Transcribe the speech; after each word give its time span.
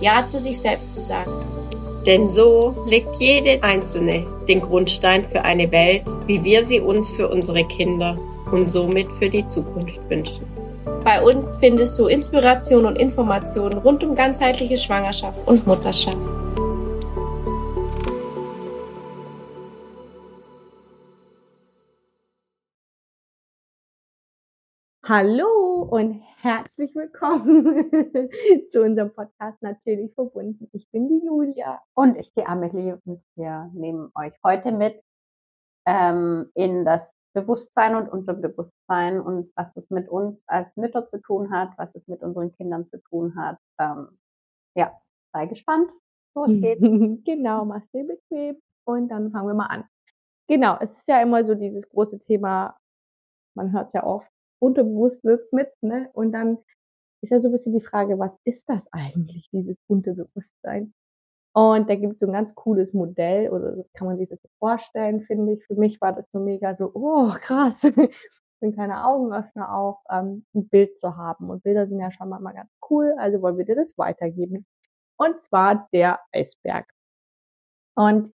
Ja 0.00 0.26
zu 0.26 0.38
sich 0.38 0.60
selbst 0.60 0.94
zu 0.94 1.02
sagen. 1.02 1.32
Denn 2.06 2.28
so 2.30 2.74
legt 2.86 3.16
jede 3.16 3.62
Einzelne 3.62 4.26
den 4.48 4.60
Grundstein 4.60 5.24
für 5.24 5.42
eine 5.42 5.70
Welt, 5.72 6.04
wie 6.26 6.42
wir 6.42 6.64
sie 6.64 6.80
uns 6.80 7.10
für 7.10 7.28
unsere 7.28 7.64
Kinder 7.64 8.14
und 8.50 8.70
somit 8.70 9.10
für 9.12 9.28
die 9.28 9.44
Zukunft 9.44 10.00
wünschen. 10.08 10.46
Bei 11.04 11.22
uns 11.22 11.56
findest 11.58 11.98
du 11.98 12.06
Inspiration 12.06 12.86
und 12.86 12.98
Informationen 12.98 13.78
rund 13.78 14.02
um 14.04 14.14
ganzheitliche 14.14 14.78
Schwangerschaft 14.78 15.46
und 15.46 15.66
Mutterschaft. 15.66 16.16
Hallo 25.08 25.88
und 25.90 26.20
herzlich 26.42 26.94
willkommen 26.94 27.64
zu 28.70 28.82
unserem 28.82 29.10
Podcast 29.10 29.56
Natürlich 29.62 30.12
verbunden. 30.12 30.68
Ich 30.74 30.90
bin 30.90 31.08
die 31.08 31.24
Julia. 31.24 31.80
Und 31.94 32.18
ich 32.18 32.34
die 32.34 32.44
Amelie 32.44 33.00
und 33.06 33.22
wir 33.34 33.70
nehmen 33.72 34.10
euch 34.14 34.34
heute 34.44 34.70
mit 34.70 35.02
ähm, 35.86 36.50
in 36.52 36.84
das 36.84 37.10
Bewusstsein 37.32 37.94
und 37.96 38.10
Unterbewusstsein 38.10 39.18
und 39.18 39.50
was 39.56 39.74
es 39.78 39.88
mit 39.88 40.10
uns 40.10 40.42
als 40.46 40.76
Mütter 40.76 41.06
zu 41.06 41.22
tun 41.22 41.50
hat, 41.52 41.70
was 41.78 41.88
es 41.94 42.06
mit 42.06 42.22
unseren 42.22 42.52
Kindern 42.52 42.86
zu 42.86 43.00
tun 43.04 43.34
hat. 43.34 43.56
Ähm, 43.80 44.08
ja, 44.76 44.92
sei 45.32 45.46
gespannt. 45.46 45.90
Los 46.34 46.48
geht's. 46.48 46.82
genau, 47.24 47.64
mach's 47.64 47.90
dir 47.92 48.06
bequem 48.06 48.60
und 48.84 49.08
dann 49.08 49.30
fangen 49.30 49.48
wir 49.48 49.54
mal 49.54 49.68
an. 49.68 49.84
Genau, 50.48 50.76
es 50.80 50.98
ist 50.98 51.08
ja 51.08 51.22
immer 51.22 51.46
so 51.46 51.54
dieses 51.54 51.88
große 51.88 52.18
Thema, 52.18 52.76
man 53.54 53.72
hört 53.72 53.86
es 53.86 53.94
ja 53.94 54.04
oft, 54.04 54.28
unterbewusst 54.60 55.24
wirkt 55.24 55.52
mit, 55.52 55.70
ne? 55.82 56.08
Und 56.12 56.32
dann 56.32 56.58
ist 57.22 57.30
ja 57.30 57.40
so 57.40 57.48
ein 57.48 57.52
bisschen 57.52 57.74
die 57.74 57.84
Frage, 57.84 58.18
was 58.18 58.36
ist 58.44 58.68
das 58.68 58.86
eigentlich, 58.92 59.48
dieses 59.52 59.78
Unterbewusstsein? 59.88 60.94
Und 61.52 61.90
da 61.90 61.96
gibt 61.96 62.14
es 62.14 62.20
so 62.20 62.26
ein 62.26 62.32
ganz 62.32 62.54
cooles 62.54 62.92
Modell 62.92 63.50
oder 63.50 63.84
kann 63.94 64.06
man 64.06 64.18
sich 64.18 64.28
das 64.28 64.40
so 64.42 64.48
vorstellen, 64.58 65.22
finde 65.22 65.54
ich. 65.54 65.66
Für 65.66 65.74
mich 65.74 66.00
war 66.00 66.12
das 66.12 66.30
so 66.30 66.38
mega 66.38 66.76
so, 66.76 66.92
oh 66.94 67.32
krass, 67.40 67.82
ein 68.60 68.72
kleiner 68.72 69.06
Augenöffner 69.08 69.74
auch, 69.74 70.00
ähm, 70.10 70.44
ein 70.54 70.68
Bild 70.68 70.98
zu 70.98 71.16
haben. 71.16 71.50
Und 71.50 71.64
Bilder 71.64 71.86
sind 71.86 72.00
ja 72.00 72.12
schon 72.12 72.28
mal 72.28 72.40
ganz 72.52 72.70
cool, 72.90 73.14
also 73.18 73.42
wollen 73.42 73.58
wir 73.58 73.64
dir 73.64 73.76
das 73.76 73.96
weitergeben. 73.98 74.66
Und 75.16 75.42
zwar 75.42 75.88
der 75.92 76.20
Eisberg. 76.32 76.86
Und 77.96 78.32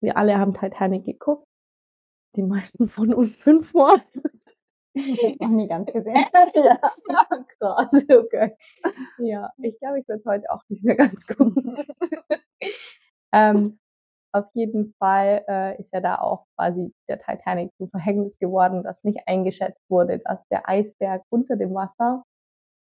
wir 0.00 0.16
alle 0.16 0.38
haben 0.38 0.54
Titanic 0.54 1.04
geguckt. 1.04 1.46
Die 2.36 2.42
meisten 2.42 2.88
von 2.88 3.14
uns 3.14 3.34
fünfmal. 3.36 4.02
Ich 4.98 5.22
habe 5.22 5.36
noch 5.40 5.50
nie 5.50 5.68
ganz 5.68 5.92
gesehen. 5.92 6.14
ja, 6.54 6.78
krass, 7.58 7.92
okay. 8.10 8.56
Ja, 9.18 9.52
ich 9.58 9.78
glaube, 9.78 10.00
ich 10.00 10.08
werde 10.08 10.20
es 10.20 10.26
heute 10.26 10.50
auch 10.50 10.62
nicht 10.68 10.84
mehr 10.84 10.96
ganz 10.96 11.26
gucken. 11.26 11.84
ähm, 13.32 13.78
auf 14.32 14.46
jeden 14.54 14.94
Fall 14.98 15.44
äh, 15.48 15.80
ist 15.80 15.92
ja 15.92 16.00
da 16.00 16.16
auch 16.16 16.46
quasi 16.56 16.92
der 17.08 17.20
Titanic 17.20 17.72
zum 17.76 17.88
Verhängnis 17.90 18.38
geworden, 18.38 18.82
dass 18.82 19.04
nicht 19.04 19.20
eingeschätzt 19.26 19.82
wurde, 19.88 20.18
dass 20.18 20.46
der 20.48 20.68
Eisberg 20.68 21.22
unter 21.30 21.56
dem 21.56 21.74
Wasser 21.74 22.24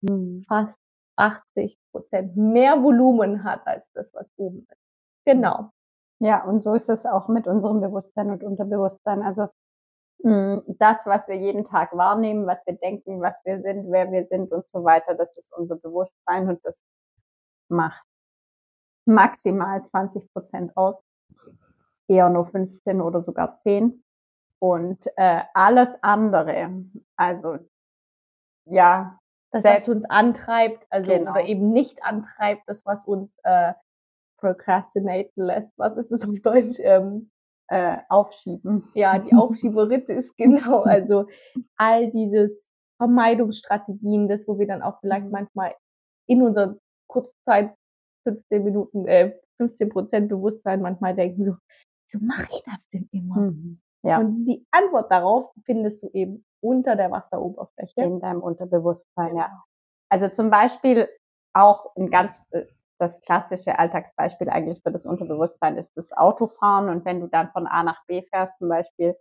hm. 0.07 0.45
fast 0.47 0.79
80 1.17 1.79
Prozent 1.93 2.37
mehr 2.37 2.83
Volumen 2.83 3.45
hat 3.45 3.67
als 3.67 3.91
das, 3.93 4.13
was 4.15 4.27
oben 4.37 4.67
ist. 4.71 4.81
Genau. 5.25 5.71
Ja, 6.21 6.45
und 6.45 6.63
so 6.63 6.75
ist 6.75 6.89
es 6.89 7.07
auch 7.07 7.29
mit 7.29 7.47
unserem 7.47 7.81
Bewusstsein 7.81 8.31
und 8.31 8.43
Unterbewusstsein. 8.45 9.23
Also 9.23 9.43
hm, 9.43 9.64
das, 10.25 11.05
was 11.05 11.29
wir 11.29 11.37
jeden 11.37 11.67
Tag 11.67 11.95
wahrnehmen, 11.95 12.47
was 12.47 12.65
wir 12.67 12.75
denken, 12.77 13.21
was 13.21 13.45
wir 13.45 13.61
sind, 13.61 13.91
wer 13.91 14.11
wir 14.11 14.27
sind 14.27 14.51
und 14.53 14.67
so 14.67 14.83
weiter, 14.83 15.15
das 15.15 15.37
ist 15.37 15.53
unser 15.53 15.77
Bewusstsein 15.77 16.49
und 16.49 16.65
das 16.65 16.83
macht 17.69 18.03
maximal 19.05 19.85
20 19.85 20.33
Prozent 20.33 20.75
aus, 20.77 21.03
eher 22.09 22.31
nur 22.31 22.47
15 22.47 23.03
oder 23.03 23.23
sogar 23.23 23.59
10. 23.59 24.03
Und 24.61 25.07
äh, 25.17 25.43
alles 25.53 25.91
andere, 26.01 26.87
also 27.17 27.59
ja, 28.65 29.19
das, 29.51 29.65
was 29.65 29.89
uns 29.89 30.05
antreibt, 30.07 30.87
also 30.89 31.11
genau. 31.11 31.33
oder 31.33 31.43
eben 31.43 31.71
nicht 31.71 32.03
antreibt, 32.03 32.63
das, 32.67 32.87
was 32.87 33.05
uns 33.05 33.39
äh, 33.43 33.75
procrastinaten 34.39 35.45
lässt. 35.45 35.73
Was 35.77 35.99
ist 35.99 36.11
das 36.11 36.23
auf 36.23 36.41
Deutsch? 36.41 36.79
Ähm, 36.79 37.31
äh, 37.69 37.99
aufschieben. 38.09 38.85
Ja, 38.95 39.19
die 39.19 39.33
Aufschieberitte 39.35 40.13
ist 40.13 40.37
genau, 40.37 40.83
also 40.83 41.27
all 41.77 42.11
dieses 42.11 42.71
Vermeidungsstrategien, 42.99 44.29
das, 44.29 44.47
wo 44.47 44.59
wir 44.59 44.67
dann 44.67 44.83
auch 44.83 45.01
vielleicht 45.01 45.31
manchmal 45.31 45.75
in 46.27 46.43
unserer 46.43 46.77
Kurzzeit 47.09 47.75
15 48.25 48.65
Minuten, 48.65 49.07
äh, 49.07 49.35
15 49.59 49.89
Prozent 49.89 50.29
Bewusstsein 50.29 50.81
manchmal 50.81 51.15
denken 51.15 51.45
so, 51.45 51.57
wieso 52.07 52.25
mache 52.25 52.49
ich 52.51 52.63
das 52.65 52.89
denn 52.89 53.09
immer? 53.13 53.37
Mhm. 53.37 53.81
Ja. 54.03 54.19
Und 54.19 54.45
die 54.45 54.67
Antwort 54.71 55.11
darauf 55.11 55.51
findest 55.65 56.03
du 56.03 56.11
eben 56.13 56.45
unter 56.61 56.97
der 56.97 57.11
Wasseroberfläche. 57.11 58.03
In 58.03 58.21
deinem 58.21 58.43
Unterbewusstsein, 58.43 59.37
ja. 59.37 59.65
Also 60.11 60.29
zum 60.29 60.51
Beispiel 60.51 61.09
auch 61.55 61.95
ein 61.97 62.11
ganz 62.11 62.43
äh, 62.51 62.65
das 63.05 63.21
klassische 63.21 63.79
Alltagsbeispiel 63.79 64.49
eigentlich 64.49 64.83
für 64.83 64.91
das 64.91 65.05
Unterbewusstsein 65.05 65.77
ist 65.77 65.93
das 65.97 66.13
Autofahren. 66.13 66.89
Und 66.89 67.05
wenn 67.05 67.21
du 67.21 67.27
dann 67.29 67.51
von 67.51 67.67
A 67.67 67.83
nach 67.83 68.05
B 68.07 68.23
fährst, 68.23 68.59
zum 68.59 68.71
Beispiel 68.71 69.15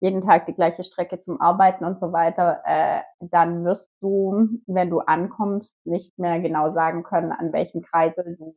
jeden 0.00 0.20
Tag 0.20 0.46
die 0.46 0.54
gleiche 0.54 0.84
Strecke 0.84 1.20
zum 1.20 1.40
Arbeiten 1.40 1.84
und 1.84 1.98
so 2.00 2.12
weiter, 2.12 2.60
äh, 2.66 3.02
dann 3.20 3.64
wirst 3.64 3.88
du, 4.00 4.48
wenn 4.66 4.90
du 4.90 5.00
ankommst, 5.00 5.78
nicht 5.86 6.18
mehr 6.18 6.40
genau 6.40 6.72
sagen 6.72 7.04
können, 7.04 7.32
an 7.32 7.52
welchen 7.52 7.82
Kreisel 7.82 8.36
du 8.36 8.56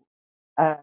äh, 0.57 0.78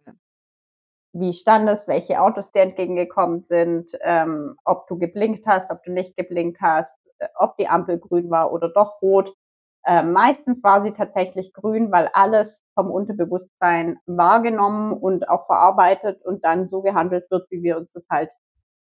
wie 1.13 1.35
standest, 1.35 1.87
welche 1.89 2.21
Autos 2.21 2.51
dir 2.51 2.63
entgegengekommen 2.63 3.43
sind, 3.43 3.93
ähm, 4.03 4.57
ob 4.65 4.87
du 4.89 4.99
geblinkt 4.99 5.47
hast, 5.47 5.71
ob 5.71 5.83
du 5.85 5.93
nicht 5.93 6.17
geblinkt 6.17 6.61
hast, 6.61 6.97
äh, 7.19 7.29
ob 7.37 7.57
die 7.57 7.69
Ampel 7.69 7.99
grün 7.99 8.31
war 8.31 8.53
oder 8.53 8.69
doch 8.69 9.03
rot. 9.03 9.35
Äh, 9.87 10.03
meistens 10.03 10.65
war 10.65 10.83
sie 10.83 10.93
tatsächlich 10.93 11.53
grün, 11.53 11.93
weil 11.93 12.09
alles 12.15 12.65
vom 12.75 12.91
Unterbewusstsein 12.91 13.99
wahrgenommen 14.07 14.95
und 14.95 15.29
auch 15.29 15.45
verarbeitet 15.47 16.25
und 16.25 16.45
dann 16.45 16.67
so 16.69 16.81
gehandelt 16.81 17.31
wird, 17.31 17.51
wie 17.51 17.63
wir 17.63 17.77
uns 17.77 17.93
das 17.93 18.09
halt 18.11 18.31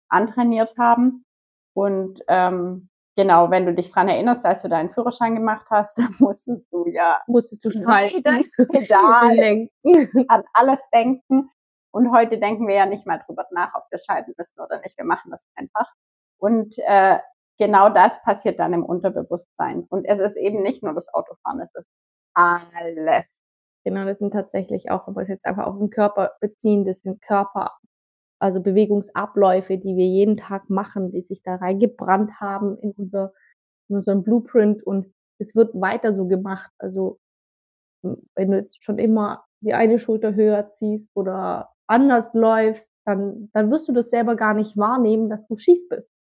antrainiert 0.09 0.75
haben. 0.77 1.25
Und 1.73 2.21
ähm, 2.27 2.89
genau, 3.15 3.49
wenn 3.49 3.65
du 3.65 3.73
dich 3.73 3.91
dran 3.91 4.09
erinnerst, 4.09 4.45
als 4.45 4.61
du 4.61 4.69
deinen 4.69 4.93
Führerschein 4.93 5.35
gemacht 5.35 5.65
hast, 5.71 5.97
musstest 6.19 6.71
du 6.71 6.87
ja 6.87 7.21
musstest 7.25 7.65
du 7.65 7.71
schalten, 7.71 8.23
Pedal 8.71 9.33
lenken, 9.33 9.69
an 10.27 10.43
alles 10.53 10.87
denken. 10.93 11.49
Und 11.93 12.11
heute 12.11 12.37
denken 12.37 12.67
wir 12.67 12.75
ja 12.75 12.85
nicht 12.85 13.07
mal 13.07 13.21
drüber 13.25 13.45
nach, 13.51 13.73
ob 13.73 13.83
wir 13.89 13.99
schalten 13.99 14.33
müssen 14.37 14.61
oder 14.61 14.79
nicht. 14.79 14.97
Wir 14.97 15.05
machen 15.05 15.31
das 15.31 15.45
einfach. 15.55 15.91
Und 16.37 16.77
äh, 16.79 17.19
genau 17.61 17.89
das 17.89 18.19
passiert 18.23 18.57
dann 18.59 18.73
im 18.73 18.83
Unterbewusstsein. 18.83 19.85
Und 19.89 20.05
es 20.05 20.17
ist 20.17 20.35
eben 20.35 20.63
nicht 20.63 20.81
nur 20.81 20.95
das 20.95 21.13
Autofahren, 21.13 21.61
es 21.61 21.73
ist 21.75 21.87
alles. 22.33 23.43
Genau, 23.85 24.03
das 24.05 24.17
sind 24.17 24.31
tatsächlich 24.33 24.89
auch, 24.89 25.07
aber 25.07 25.21
es 25.21 25.27
jetzt 25.27 25.45
einfach 25.45 25.67
auf 25.67 25.77
den 25.77 25.91
Körper 25.91 26.31
beziehen, 26.41 26.85
das 26.85 27.01
sind 27.01 27.21
Körper, 27.21 27.77
also 28.39 28.61
Bewegungsabläufe, 28.61 29.77
die 29.77 29.95
wir 29.95 30.07
jeden 30.07 30.37
Tag 30.37 30.71
machen, 30.71 31.11
die 31.11 31.21
sich 31.21 31.43
da 31.43 31.55
reingebrannt 31.55 32.39
haben 32.39 32.79
in 32.79 32.93
unser, 32.93 33.31
in 33.89 33.97
unseren 33.97 34.23
Blueprint 34.23 34.81
und 34.81 35.13
es 35.37 35.55
wird 35.55 35.79
weiter 35.79 36.15
so 36.15 36.27
gemacht. 36.27 36.71
Also 36.79 37.19
wenn 38.01 38.49
du 38.51 38.57
jetzt 38.57 38.83
schon 38.83 38.97
immer 38.97 39.45
die 39.59 39.75
eine 39.75 39.99
Schulter 39.99 40.33
höher 40.33 40.71
ziehst 40.71 41.11
oder 41.13 41.69
anders 41.85 42.33
läufst, 42.33 42.89
dann, 43.05 43.51
dann 43.53 43.69
wirst 43.69 43.87
du 43.87 43.93
das 43.93 44.09
selber 44.09 44.35
gar 44.35 44.55
nicht 44.55 44.77
wahrnehmen, 44.77 45.29
dass 45.29 45.45
du 45.45 45.57
schief 45.57 45.87
bist 45.89 46.11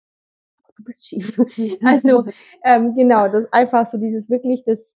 du 0.80 0.84
bist 0.84 1.06
schief. 1.06 1.38
Also 1.84 2.24
ähm, 2.64 2.94
genau, 2.94 3.28
das 3.28 3.50
einfach 3.52 3.86
so 3.86 3.98
dieses 3.98 4.28
wirklich, 4.28 4.64
das 4.64 4.96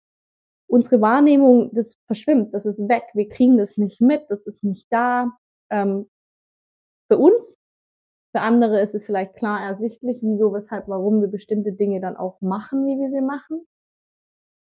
unsere 0.68 1.02
Wahrnehmung, 1.02 1.70
das 1.74 1.98
verschwimmt, 2.08 2.54
das 2.54 2.66
ist 2.66 2.80
weg, 2.90 3.04
wir 3.14 3.30
kriegen 3.30 3.58
das 3.58 3.78
nicht 3.78 4.02
mit, 4.02 4.26
das 4.30 4.46
ist 4.46 4.64
nicht 4.64 4.88
da. 4.92 5.32
Ähm, 5.70 6.10
für 7.08 7.18
uns, 7.18 7.58
für 8.32 8.42
andere 8.42 8.82
ist 8.82 8.96
es 8.96 9.06
vielleicht 9.06 9.36
klar 9.36 9.62
ersichtlich, 9.62 10.20
wieso, 10.24 10.54
weshalb, 10.54 10.88
warum 10.88 11.22
wir 11.22 11.28
bestimmte 11.28 11.74
Dinge 11.74 12.02
dann 12.02 12.18
auch 12.18 12.42
machen, 12.42 12.88
wie 12.88 13.00
wir 13.00 13.12
sie 13.12 13.22
machen. 13.22 13.68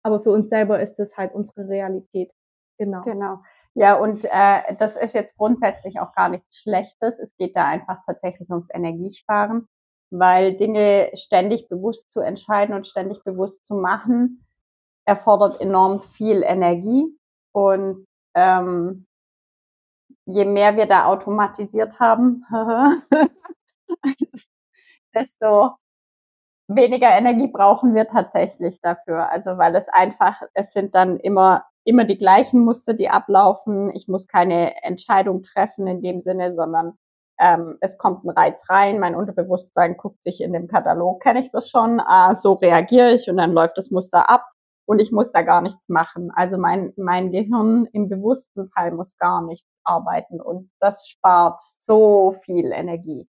Aber 0.05 0.21
für 0.21 0.31
uns 0.31 0.51
selber 0.51 0.81
ist 0.81 1.01
es 1.01 1.17
halt 1.17 1.35
unsere 1.35 1.69
Realität. 1.69 2.31
Genau. 2.79 3.03
Genau. 3.05 3.39
Ja, 3.75 3.95
und 3.95 4.27
äh, 4.27 4.75
das 4.79 4.97
ist 4.97 5.15
jetzt 5.15 5.37
grundsätzlich 5.37 5.99
auch 6.01 6.13
gar 6.15 6.29
nichts 6.29 6.59
Schlechtes. 6.59 7.19
Es 7.19 7.35
geht 7.37 7.57
da 7.57 7.67
einfach 7.67 7.99
tatsächlich 8.05 8.51
ums 8.51 8.69
Energiesparen, 8.71 9.67
weil 10.13 10.55
Dinge 10.55 11.11
ständig 11.15 11.69
bewusst 11.69 12.13
zu 12.13 12.21
entscheiden 12.21 12.75
und 12.75 12.87
ständig 12.87 13.25
bewusst 13.25 13.65
zu 13.65 13.75
machen, 13.75 14.45
erfordert 15.05 15.61
enorm 15.61 16.03
viel 16.03 16.43
Energie. 16.43 17.07
Und 17.53 18.07
ähm, 18.35 19.07
je 20.27 20.45
mehr 20.45 20.77
wir 20.77 20.87
da 20.87 21.07
automatisiert 21.07 21.99
haben, 21.99 22.45
desto 25.15 25.73
weniger 26.69 27.11
Energie 27.11 27.49
brauchen 27.49 27.95
wir 27.95 28.07
tatsächlich 28.09 28.81
dafür. 28.81 29.31
Also 29.31 29.59
weil 29.59 29.75
es 29.75 29.89
einfach, 29.89 30.43
es 30.55 30.73
sind 30.73 30.95
dann 30.95 31.19
immer, 31.19 31.65
immer 31.85 32.05
die 32.05 32.19
gleichen 32.19 32.61
Muster, 32.61 32.95
die 32.95 33.09
ablaufen. 33.09 33.95
Ich 33.95 34.09
muss 34.09 34.29
keine 34.29 34.83
Entscheidung 34.83 35.43
treffen 35.43 35.87
in 35.87 36.03
dem 36.03 36.23
Sinne, 36.23 36.55
sondern 36.55 36.99
ähm, 37.43 37.77
es 37.81 37.99
kommt 37.99 38.25
ein 38.25 38.31
Reiz 38.31 38.71
rein, 38.71 39.01
mein 39.01 39.17
Unterbewusstsein 39.17 39.97
guckt 39.97 40.23
sich 40.23 40.41
in 40.41 40.53
dem 40.53 40.69
Katalog, 40.69 41.21
kenne 41.21 41.41
ich 41.41 41.51
das 41.51 41.69
schon, 41.69 42.01
ah, 42.01 42.35
so 42.35 42.53
reagiere 42.53 43.13
ich 43.13 43.29
und 43.29 43.37
dann 43.37 43.53
läuft 43.53 43.77
das 43.77 43.91
Muster 43.91 44.31
ab 44.31 44.47
und 44.87 45.01
ich 45.01 45.11
muss 45.11 45.33
da 45.33 45.43
gar 45.43 45.61
nichts 45.61 45.89
machen. 45.89 46.31
Also 46.35 46.57
mein, 46.57 46.93
mein 46.97 47.33
Gehirn 47.33 47.89
im 47.93 48.09
bewussten 48.09 48.71
Teil 48.71 48.93
muss 48.93 49.19
gar 49.19 49.43
nichts 49.43 49.69
arbeiten 49.83 50.41
und 50.41 50.71
das 50.81 51.09
spart 51.09 51.61
so 51.63 52.37
viel 52.45 52.71
Energie. 52.71 53.29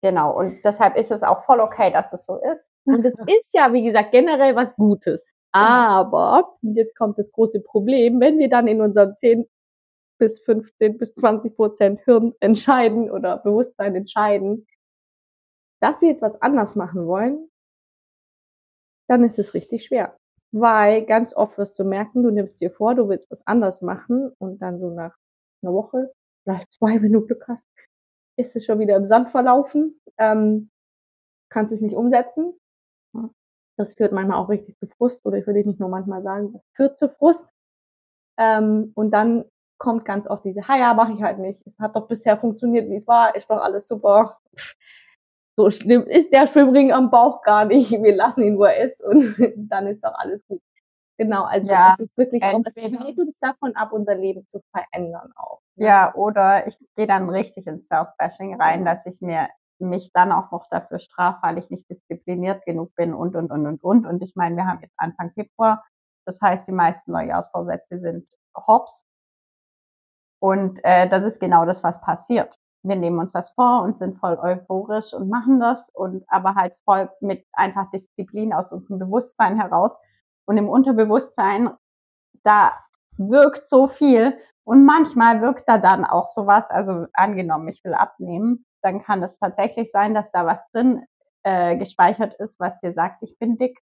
Genau, 0.00 0.38
und 0.38 0.60
deshalb 0.64 0.96
ist 0.96 1.10
es 1.10 1.22
auch 1.22 1.42
voll 1.44 1.60
okay, 1.60 1.90
dass 1.90 2.12
es 2.12 2.26
so 2.26 2.38
ist. 2.52 2.70
Und 2.84 3.04
es 3.04 3.14
ist 3.38 3.54
ja, 3.54 3.72
wie 3.72 3.82
gesagt, 3.82 4.12
generell 4.12 4.54
was 4.54 4.76
Gutes. 4.76 5.26
Genau. 5.52 5.66
Aber, 5.66 6.56
jetzt 6.60 6.96
kommt 6.96 7.18
das 7.18 7.32
große 7.32 7.60
Problem, 7.60 8.20
wenn 8.20 8.38
wir 8.38 8.50
dann 8.50 8.68
in 8.68 8.80
unserem 8.80 9.16
10 9.16 9.46
bis 10.18 10.40
15 10.40 10.98
bis 10.98 11.14
20 11.14 11.56
Prozent 11.56 12.00
Hirn 12.04 12.34
entscheiden 12.40 13.10
oder 13.10 13.38
Bewusstsein 13.38 13.94
entscheiden, 13.94 14.66
dass 15.80 16.00
wir 16.00 16.08
jetzt 16.08 16.22
was 16.22 16.40
anders 16.40 16.76
machen 16.76 17.06
wollen, 17.06 17.50
dann 19.08 19.24
ist 19.24 19.38
es 19.38 19.54
richtig 19.54 19.84
schwer. 19.84 20.16
Weil 20.52 21.04
ganz 21.04 21.34
oft 21.34 21.58
wirst 21.58 21.78
du 21.78 21.84
merken, 21.84 22.22
du 22.22 22.30
nimmst 22.30 22.60
dir 22.60 22.70
vor, 22.70 22.94
du 22.94 23.08
willst 23.08 23.30
was 23.30 23.46
anders 23.46 23.82
machen 23.82 24.32
und 24.38 24.62
dann 24.62 24.78
so 24.78 24.90
nach 24.90 25.16
einer 25.62 25.72
Woche, 25.72 26.12
vielleicht 26.44 26.72
zwei, 26.72 27.02
wenn 27.02 27.12
du 27.12 27.26
Glück 27.26 27.46
hast, 27.48 27.68
ist 28.36 28.56
es 28.56 28.64
schon 28.64 28.78
wieder 28.78 28.96
im 28.96 29.06
Sand 29.06 29.30
verlaufen, 29.30 30.00
ähm, 30.18 30.70
kannst 31.50 31.72
es 31.72 31.80
nicht 31.80 31.96
umsetzen. 31.96 32.58
Das 33.76 33.94
führt 33.94 34.12
manchmal 34.12 34.38
auch 34.38 34.48
richtig 34.48 34.78
zu 34.78 34.86
Frust 34.86 35.26
oder 35.26 35.38
ich 35.38 35.46
würde 35.46 35.64
nicht 35.64 35.80
nur 35.80 35.88
manchmal 35.88 36.22
sagen, 36.22 36.52
das 36.52 36.62
führt 36.74 36.98
zu 36.98 37.08
Frust. 37.08 37.48
Ähm, 38.38 38.92
und 38.94 39.10
dann 39.10 39.44
kommt 39.78 40.04
ganz 40.04 40.26
oft 40.26 40.44
diese, 40.44 40.66
ha 40.68 40.76
ja, 40.76 40.94
mache 40.94 41.12
ich 41.12 41.22
halt 41.22 41.38
nicht. 41.38 41.66
Es 41.66 41.78
hat 41.78 41.96
doch 41.96 42.08
bisher 42.08 42.38
funktioniert, 42.38 42.88
wie 42.90 42.96
es 42.96 43.06
war, 43.06 43.34
ist 43.34 43.50
doch 43.50 43.60
alles 43.60 43.88
super. 43.88 44.38
So 45.56 45.70
schlimm 45.70 46.02
ist 46.06 46.32
der 46.32 46.46
Schwimmring 46.46 46.92
am 46.92 47.10
Bauch 47.10 47.42
gar 47.42 47.64
nicht. 47.64 47.90
Wir 47.90 48.14
lassen 48.14 48.42
ihn, 48.42 48.58
wo 48.58 48.64
er 48.64 48.84
ist 48.84 49.02
und 49.04 49.36
dann 49.56 49.86
ist 49.86 50.04
doch 50.04 50.14
alles 50.14 50.46
gut. 50.46 50.60
Genau, 51.16 51.44
also 51.44 51.70
ja, 51.70 51.94
es 51.94 52.00
ist 52.00 52.18
wirklich 52.18 52.42
es 52.42 52.76
hält 52.76 53.18
uns 53.18 53.38
davon 53.38 53.76
ab, 53.76 53.92
unser 53.92 54.16
Leben 54.16 54.48
zu 54.48 54.60
verändern 54.72 55.30
auch. 55.36 55.60
Ne? 55.76 55.86
Ja, 55.86 56.14
oder 56.14 56.66
ich 56.66 56.76
gehe 56.96 57.06
dann 57.06 57.30
richtig 57.30 57.68
ins 57.68 57.86
Self-Bashing 57.86 58.60
rein, 58.60 58.84
dass 58.84 59.06
ich 59.06 59.20
mir 59.20 59.48
mich 59.78 60.12
dann 60.12 60.32
auch 60.32 60.50
noch 60.50 60.68
dafür 60.70 60.98
strafe, 60.98 61.38
weil 61.42 61.58
ich 61.58 61.70
nicht 61.70 61.88
diszipliniert 61.88 62.64
genug 62.64 62.94
bin 62.94 63.14
und, 63.14 63.36
und, 63.36 63.50
und, 63.50 63.66
und, 63.66 63.82
und. 63.82 64.06
Und 64.06 64.22
ich 64.22 64.34
meine, 64.34 64.56
wir 64.56 64.66
haben 64.66 64.80
jetzt 64.82 64.94
Anfang 64.96 65.32
Februar. 65.32 65.84
Das 66.26 66.40
heißt, 66.40 66.66
die 66.66 66.72
meisten 66.72 67.12
Neujahrsvorsätze 67.12 67.98
sind 67.98 68.26
Hops. 68.56 69.04
Und 70.44 70.78
äh, 70.84 71.08
das 71.08 71.22
ist 71.22 71.40
genau 71.40 71.64
das, 71.64 71.82
was 71.82 72.02
passiert. 72.02 72.58
Wir 72.82 72.96
nehmen 72.96 73.18
uns 73.18 73.32
was 73.32 73.48
vor 73.52 73.80
und 73.80 73.98
sind 73.98 74.18
voll 74.18 74.38
euphorisch 74.38 75.14
und 75.14 75.30
machen 75.30 75.58
das 75.58 75.88
und 75.94 76.22
aber 76.28 76.54
halt 76.54 76.74
voll 76.84 77.10
mit 77.22 77.46
einfach 77.54 77.90
Disziplin 77.92 78.52
aus 78.52 78.70
unserem 78.70 78.98
Bewusstsein 78.98 79.58
heraus 79.58 79.92
und 80.44 80.58
im 80.58 80.68
Unterbewusstsein, 80.68 81.70
da 82.42 82.74
wirkt 83.16 83.70
so 83.70 83.88
viel 83.88 84.36
und 84.64 84.84
manchmal 84.84 85.40
wirkt 85.40 85.66
da 85.66 85.78
dann 85.78 86.04
auch 86.04 86.26
sowas, 86.26 86.70
also 86.70 87.06
angenommen, 87.14 87.68
ich 87.68 87.82
will 87.82 87.94
abnehmen, 87.94 88.66
dann 88.82 89.02
kann 89.02 89.22
es 89.22 89.38
tatsächlich 89.38 89.90
sein, 89.90 90.12
dass 90.12 90.30
da 90.30 90.44
was 90.44 90.62
drin 90.72 91.06
äh, 91.42 91.74
gespeichert 91.78 92.34
ist, 92.34 92.60
was 92.60 92.78
dir 92.80 92.92
sagt, 92.92 93.22
ich 93.22 93.38
bin 93.38 93.56
dick 93.56 93.80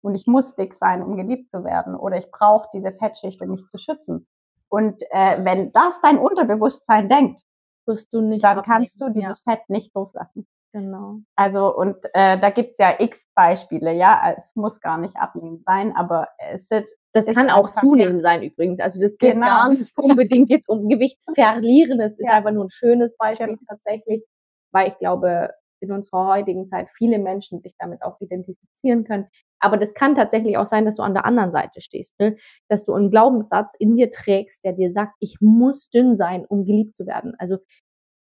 und 0.00 0.14
ich 0.14 0.26
muss 0.26 0.56
dick 0.56 0.72
sein, 0.72 1.02
um 1.02 1.18
geliebt 1.18 1.50
zu 1.50 1.64
werden 1.64 1.94
oder 1.94 2.16
ich 2.16 2.30
brauche 2.30 2.70
diese 2.72 2.92
Fettschicht, 2.92 3.42
um 3.42 3.50
mich 3.50 3.66
zu 3.66 3.76
schützen. 3.76 4.26
Und 4.72 5.02
äh, 5.10 5.44
wenn 5.44 5.70
das 5.72 6.00
dein 6.00 6.18
Unterbewusstsein 6.18 7.10
denkt, 7.10 7.42
wirst 7.86 8.12
du 8.14 8.22
nicht 8.22 8.42
dann 8.42 8.62
kannst 8.62 8.98
du 9.00 9.10
dieses 9.10 9.42
ja. 9.44 9.52
Fett 9.52 9.68
nicht 9.68 9.94
loslassen. 9.94 10.46
Genau. 10.72 11.16
Also 11.36 11.76
und 11.76 11.96
äh, 12.14 12.38
da 12.38 12.48
gibt's 12.48 12.78
ja 12.78 12.94
x 12.98 13.28
Beispiele, 13.34 13.92
ja, 13.92 14.34
es 14.38 14.56
muss 14.56 14.80
gar 14.80 14.96
nicht 14.96 15.16
abnehmen 15.16 15.62
sein, 15.66 15.94
aber 15.94 16.28
es 16.38 16.68
sind 16.68 16.88
das 17.12 17.26
kann 17.26 17.50
auch 17.50 17.78
zunehmen 17.80 18.22
sein 18.22 18.42
übrigens. 18.42 18.80
Also 18.80 18.98
das 18.98 19.18
geht 19.18 19.34
genau. 19.34 19.46
gar 19.46 19.68
nicht 19.68 19.92
unbedingt 19.98 20.48
jetzt 20.48 20.70
um 20.70 20.88
Gewicht 20.88 21.18
verlieren. 21.34 22.00
Es 22.00 22.18
ist 22.18 22.26
ja. 22.26 22.32
einfach 22.32 22.52
nur 22.52 22.64
ein 22.64 22.70
schönes 22.70 23.14
Beispiel 23.18 23.48
genau. 23.48 23.60
tatsächlich, 23.68 24.24
weil 24.72 24.88
ich 24.88 24.96
glaube, 24.96 25.50
in 25.82 25.92
unserer 25.92 26.26
heutigen 26.28 26.66
Zeit 26.66 26.88
viele 26.96 27.18
Menschen 27.18 27.60
sich 27.60 27.74
damit 27.78 28.02
auch 28.02 28.20
identifizieren 28.20 29.04
können. 29.04 29.26
Aber 29.60 29.76
das 29.76 29.94
kann 29.94 30.14
tatsächlich 30.14 30.56
auch 30.56 30.66
sein, 30.66 30.84
dass 30.84 30.96
du 30.96 31.02
an 31.02 31.14
der 31.14 31.24
anderen 31.24 31.52
Seite 31.52 31.80
stehst, 31.80 32.18
ne? 32.18 32.36
dass 32.68 32.84
du 32.84 32.94
einen 32.94 33.10
Glaubenssatz 33.10 33.74
in 33.74 33.96
dir 33.96 34.10
trägst, 34.10 34.64
der 34.64 34.72
dir 34.72 34.90
sagt, 34.90 35.14
ich 35.20 35.36
muss 35.40 35.88
dünn 35.90 36.16
sein, 36.16 36.44
um 36.46 36.64
geliebt 36.64 36.96
zu 36.96 37.06
werden. 37.06 37.34
Also 37.38 37.58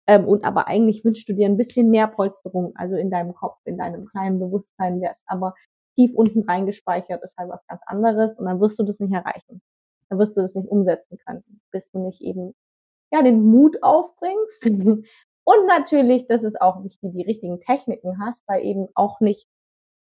ähm, 0.07 0.25
und 0.25 0.45
aber 0.45 0.68
eigentlich 0.68 1.04
wünschst 1.04 1.27
du 1.30 1.33
dir 1.33 1.48
ein 1.48 1.57
bisschen 1.57 1.89
mehr 1.89 2.07
Polsterung, 2.07 2.74
also 2.75 2.95
in 2.95 3.12
deinem 3.12 3.33
Kopf, 3.33 3.60
in 3.65 3.77
deinem 3.77 4.06
kleinen 4.06 4.39
Bewusstsein 4.39 5.01
wärst. 5.01 5.25
Aber 5.27 5.53
tief 5.95 6.13
unten 6.15 6.44
reingespeichert 6.44 7.24
ist 7.24 7.38
halt 7.38 7.50
was 7.50 7.68
ganz 7.68 7.81
anderes 7.86 8.39
und 8.39 8.45
dann 8.45 8.62
wirst 8.62 8.80
du 8.80 8.83
das 8.83 9.00
nicht 9.00 9.13
erreichen. 9.13 9.62
Dann 10.10 10.19
wirst 10.19 10.38
du 10.38 10.42
das 10.42 10.56
nicht 10.56 10.69
umsetzen 10.69 11.18
können, 11.25 11.44
bis 11.71 11.92
du 11.92 12.00
nicht 12.00 12.21
eben 12.21 12.56
ja 13.12 13.21
den 13.21 13.44
Mut 13.44 13.83
aufbringst. 13.83 14.69
Und 15.48 15.66
natürlich, 15.66 16.28
das 16.28 16.44
ist 16.44 16.60
auch 16.60 16.84
wichtig, 16.84 17.14
die 17.14 17.22
richtigen 17.22 17.62
Techniken 17.62 18.20
hast, 18.20 18.44
weil 18.50 18.66
eben 18.66 18.90
auch 18.96 19.22
nicht 19.22 19.48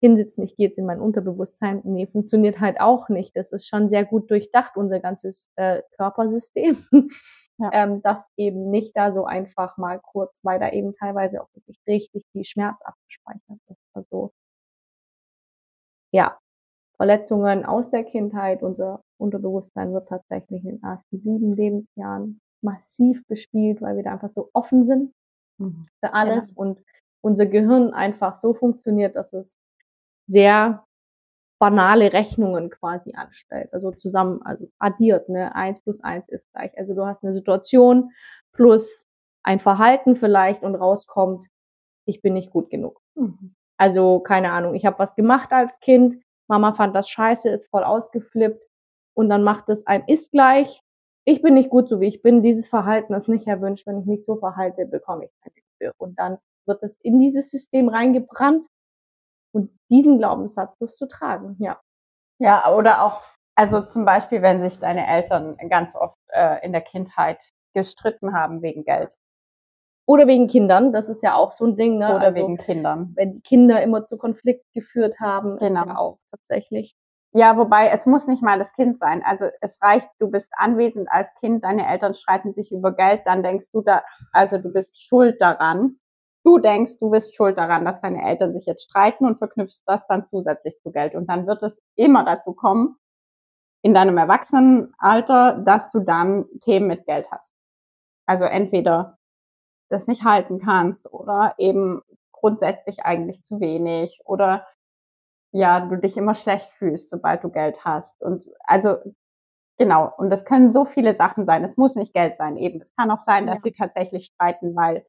hinsitzen, 0.01 0.43
ich 0.43 0.55
gehe 0.55 0.65
jetzt 0.65 0.79
in 0.79 0.87
mein 0.87 0.99
Unterbewusstsein, 0.99 1.81
nee, 1.83 2.07
funktioniert 2.07 2.59
halt 2.59 2.81
auch 2.81 3.07
nicht. 3.07 3.35
Das 3.35 3.51
ist 3.51 3.67
schon 3.67 3.87
sehr 3.87 4.03
gut 4.03 4.31
durchdacht, 4.31 4.75
unser 4.75 4.99
ganzes 4.99 5.47
äh, 5.55 5.83
Körpersystem 5.95 6.83
ja. 7.59 7.69
ähm, 7.71 8.01
das 8.01 8.27
eben 8.35 8.71
nicht 8.71 8.97
da 8.97 9.13
so 9.13 9.25
einfach 9.25 9.77
mal 9.77 9.99
kurz, 9.99 10.39
weil 10.43 10.59
da 10.59 10.71
eben 10.71 10.95
teilweise 10.95 11.39
auch 11.43 11.49
wirklich 11.53 11.79
richtig 11.87 12.25
viel 12.31 12.43
Schmerz 12.43 12.81
abgespeichert 12.81 13.59
ist. 13.69 13.81
Also 13.93 14.33
ja, 16.11 16.35
Verletzungen 16.95 17.63
aus 17.63 17.91
der 17.91 18.05
Kindheit, 18.05 18.63
unser 18.63 19.03
Unterbewusstsein 19.19 19.93
wird 19.93 20.09
tatsächlich 20.09 20.63
in 20.63 20.77
den 20.77 20.83
ersten 20.83 21.19
sieben 21.19 21.53
Lebensjahren 21.53 22.41
massiv 22.63 23.23
bespielt, 23.27 23.83
weil 23.83 23.97
wir 23.97 24.03
da 24.03 24.13
einfach 24.13 24.31
so 24.31 24.49
offen 24.53 24.83
sind 24.83 25.13
mhm. 25.57 25.87
für 25.99 26.13
alles 26.13 26.49
ja. 26.49 26.55
und 26.57 26.83
unser 27.21 27.45
Gehirn 27.45 27.93
einfach 27.93 28.37
so 28.37 28.53
funktioniert, 28.53 29.15
dass 29.15 29.33
es 29.33 29.57
sehr 30.27 30.85
banale 31.59 32.13
Rechnungen 32.13 32.69
quasi 32.69 33.13
anstellt, 33.15 33.73
also 33.73 33.91
zusammen, 33.91 34.41
also 34.43 34.69
addiert, 34.77 35.27
ne, 35.29 35.55
eins 35.55 35.81
plus 35.81 35.99
eins 36.01 36.29
ist 36.29 36.51
gleich. 36.53 36.77
Also 36.77 36.93
du 36.93 37.05
hast 37.05 37.23
eine 37.23 37.33
Situation 37.33 38.11
plus 38.53 39.07
ein 39.43 39.59
Verhalten 39.59 40.15
vielleicht 40.15 40.63
und 40.63 40.75
rauskommt, 40.75 41.47
ich 42.05 42.21
bin 42.21 42.33
nicht 42.33 42.51
gut 42.51 42.69
genug. 42.69 43.01
Mhm. 43.15 43.55
Also 43.77 44.19
keine 44.19 44.51
Ahnung, 44.51 44.75
ich 44.75 44.85
habe 44.85 44.99
was 44.99 45.15
gemacht 45.15 45.51
als 45.51 45.79
Kind, 45.79 46.21
Mama 46.47 46.73
fand 46.73 46.95
das 46.95 47.09
scheiße, 47.09 47.49
ist 47.49 47.69
voll 47.69 47.83
ausgeflippt 47.83 48.63
und 49.13 49.29
dann 49.29 49.43
macht 49.43 49.69
es 49.69 49.85
ein 49.87 50.03
ist 50.07 50.31
gleich, 50.31 50.83
ich 51.27 51.41
bin 51.41 51.55
nicht 51.55 51.69
gut 51.69 51.89
so 51.89 51.99
wie 51.99 52.07
ich 52.07 52.21
bin, 52.21 52.41
dieses 52.41 52.69
Verhalten 52.69 53.13
ist 53.13 53.27
nicht 53.27 53.45
erwünscht, 53.47 53.85
wenn 53.85 53.99
ich 53.99 54.05
mich 54.05 54.23
so 54.23 54.37
verhalte, 54.37 54.85
bekomme 54.85 55.25
ich 55.25 55.31
keine 55.41 55.55
Gebühr. 55.55 55.93
Und 55.97 56.17
dann 56.17 56.37
wird 56.65 56.81
es 56.83 56.99
in 57.01 57.19
dieses 57.19 57.51
System 57.51 57.89
reingebrannt 57.89 58.65
und 59.53 59.77
diesen 59.89 60.19
Glaubenssatz 60.19 60.79
wirst 60.79 61.01
du 61.01 61.05
tragen, 61.05 61.57
ja. 61.59 61.81
Ja, 62.39 62.73
oder 62.73 63.03
auch, 63.03 63.23
also 63.55 63.81
zum 63.81 64.05
Beispiel, 64.05 64.41
wenn 64.41 64.61
sich 64.61 64.79
deine 64.79 65.05
Eltern 65.05 65.57
ganz 65.69 65.97
oft 65.97 66.17
äh, 66.29 66.65
in 66.65 66.71
der 66.71 66.81
Kindheit 66.81 67.43
gestritten 67.73 68.33
haben 68.33 68.61
wegen 68.61 68.85
Geld. 68.85 69.13
Oder 70.07 70.27
wegen 70.27 70.47
Kindern, 70.47 70.93
das 70.93 71.09
ist 71.09 71.23
ja 71.23 71.35
auch 71.35 71.51
so 71.51 71.65
ein 71.65 71.75
Ding, 71.75 71.97
ne? 71.97 72.15
Oder 72.15 72.27
also, 72.27 72.39
wegen 72.39 72.55
Kindern. 72.55 73.11
Wenn 73.15 73.33
die 73.33 73.41
Kinder 73.41 73.81
immer 73.83 74.05
zu 74.05 74.17
Konflikt 74.17 74.63
geführt 74.73 75.19
haben, 75.19 75.57
genau. 75.57 75.81
ist 75.81 75.87
ja 75.87 75.97
auch 75.97 76.19
tatsächlich. 76.31 76.95
Ja, 77.33 77.57
wobei 77.57 77.89
es 77.89 78.05
muss 78.05 78.27
nicht 78.27 78.41
mal 78.41 78.57
das 78.57 78.73
Kind 78.73 78.99
sein. 78.99 79.21
Also 79.23 79.45
es 79.61 79.81
reicht, 79.81 80.09
du 80.19 80.29
bist 80.31 80.51
anwesend 80.57 81.07
als 81.11 81.33
Kind, 81.35 81.63
deine 81.63 81.87
Eltern 81.87 82.15
streiten 82.15 82.53
sich 82.53 82.71
über 82.71 82.93
Geld, 82.93 83.21
dann 83.25 83.43
denkst 83.43 83.71
du 83.71 83.81
da, 83.81 84.03
also 84.31 84.57
du 84.57 84.71
bist 84.71 84.99
schuld 84.99 85.39
daran 85.41 85.99
du 86.47 86.59
denkst, 86.59 86.97
du 86.99 87.09
bist 87.09 87.35
schuld 87.35 87.57
daran, 87.57 87.83
dass 87.83 87.99
deine 87.99 88.23
Eltern 88.23 88.53
sich 88.53 88.65
jetzt 88.65 88.83
streiten 88.83 89.25
und 89.25 89.37
verknüpfst 89.37 89.83
das 89.85 90.07
dann 90.07 90.27
zusätzlich 90.27 90.79
zu 90.79 90.93
Geld. 90.93 91.13
Und 91.13 91.27
dann 91.27 91.45
wird 91.45 91.61
es 91.61 91.81
immer 91.95 92.23
dazu 92.23 92.53
kommen, 92.53 92.95
in 93.81 93.93
deinem 93.93 94.17
Erwachsenenalter, 94.17 95.61
dass 95.65 95.91
du 95.91 95.99
dann 95.99 96.45
Themen 96.61 96.87
mit 96.87 97.05
Geld 97.05 97.29
hast. 97.31 97.53
Also 98.25 98.45
entweder 98.45 99.17
das 99.89 100.07
nicht 100.07 100.23
halten 100.23 100.59
kannst 100.59 101.11
oder 101.11 101.53
eben 101.57 102.01
grundsätzlich 102.31 103.03
eigentlich 103.03 103.43
zu 103.43 103.59
wenig 103.59 104.21
oder 104.23 104.65
ja, 105.51 105.79
du 105.79 105.97
dich 105.97 106.17
immer 106.17 106.35
schlecht 106.35 106.71
fühlst, 106.71 107.09
sobald 107.09 107.43
du 107.43 107.49
Geld 107.49 107.83
hast. 107.85 108.21
Und 108.21 108.49
also 108.65 108.97
genau, 109.77 110.11
und 110.17 110.29
das 110.29 110.45
können 110.45 110.71
so 110.71 110.85
viele 110.85 111.15
Sachen 111.15 111.45
sein. 111.45 111.63
Es 111.63 111.77
muss 111.77 111.95
nicht 111.95 112.13
Geld 112.13 112.37
sein, 112.37 112.57
eben. 112.57 112.81
Es 112.81 112.95
kann 112.95 113.11
auch 113.11 113.19
sein, 113.19 113.47
dass 113.47 113.63
ja. 113.63 113.71
sie 113.71 113.71
tatsächlich 113.71 114.25
streiten, 114.25 114.75
weil 114.75 115.05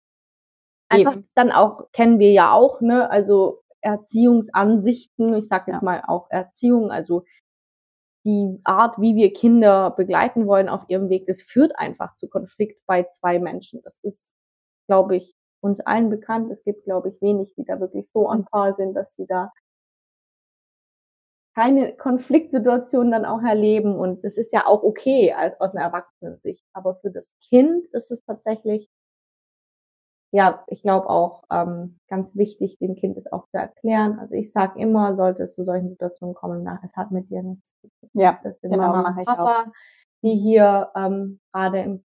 einfach 0.88 1.14
eben. 1.14 1.28
dann 1.35 1.52
auch 1.52 1.90
kennen 1.92 2.18
wir 2.18 2.33
ja 2.33 2.52
auch, 2.52 2.80
ne, 2.80 3.11
also 3.11 3.62
Erziehungsansichten, 3.80 5.35
ich 5.35 5.49
sage 5.49 5.73
jetzt 5.73 5.83
ja. 5.83 5.85
mal 5.85 6.02
auch 6.07 6.30
Erziehung, 6.30 6.90
also 6.90 7.25
die 8.25 8.61
Art, 8.64 9.00
wie 9.00 9.14
wir 9.14 9.33
Kinder 9.33 9.90
begleiten 9.90 10.47
wollen 10.47 10.68
auf 10.68 10.83
ihrem 10.88 11.09
Weg, 11.09 11.26
das 11.26 11.42
führt 11.42 11.78
einfach 11.78 12.14
zu 12.16 12.28
Konflikt 12.28 12.85
bei 12.87 13.04
zwei 13.04 13.38
Menschen. 13.38 13.80
Das 13.83 13.99
ist, 14.02 14.35
glaube 14.87 15.16
ich, 15.16 15.35
uns 15.61 15.80
allen 15.80 16.11
bekannt. 16.11 16.50
Es 16.50 16.62
gibt, 16.64 16.85
glaube 16.85 17.09
ich, 17.11 17.23
wenig, 17.23 17.54
die 17.54 17.64
da 17.64 17.80
wirklich 17.80 18.11
so 18.11 18.28
on 18.28 18.45
par 18.45 18.73
sind, 18.73 18.95
dass 18.95 19.14
sie 19.14 19.26
da 19.26 19.52
keine 21.58 21.92
Konfliktsituation 21.96 23.10
dann 23.10 23.24
auch 23.24 23.42
erleben. 23.42 23.96
Und 23.96 24.22
das 24.22 24.38
ist 24.38 24.52
ja 24.52 24.64
auch 24.66 24.84
okay 24.84 25.32
als, 25.32 25.60
aus 25.60 25.74
einer 25.74 25.84
Erwachsenensicht. 25.84 26.64
Aber 26.72 26.94
für 26.96 27.10
das 27.10 27.34
Kind 27.48 27.84
ist 27.92 28.12
es 28.12 28.22
tatsächlich 28.24 28.88
ja, 30.30 30.62
ich 30.66 30.82
glaube 30.82 31.08
auch 31.08 31.44
ähm, 31.50 31.98
ganz 32.06 32.36
wichtig, 32.36 32.76
dem 32.78 32.96
Kind 32.96 33.16
es 33.16 33.32
auch 33.32 33.48
zu 33.48 33.56
erklären. 33.56 34.18
Also 34.18 34.34
ich 34.34 34.52
sage 34.52 34.78
immer, 34.78 35.16
sollte 35.16 35.44
es 35.44 35.54
zu 35.54 35.64
solchen 35.64 35.88
Situationen 35.88 36.34
kommen, 36.34 36.62
na, 36.62 36.78
es 36.84 36.94
hat 36.96 37.10
mit 37.10 37.30
dir 37.30 37.42
nichts 37.42 37.78
zu 37.80 37.88
tun. 37.88 38.10
Ja, 38.12 38.38
das 38.42 38.60
sind 38.60 38.72
genau, 38.72 38.88
Mama 38.88 39.16
und 39.16 39.24
Papa, 39.24 39.62
auch. 39.62 39.72
die 40.22 40.34
hier 40.34 40.90
ähm, 40.94 41.40
gerade 41.50 41.78
ein 41.78 42.04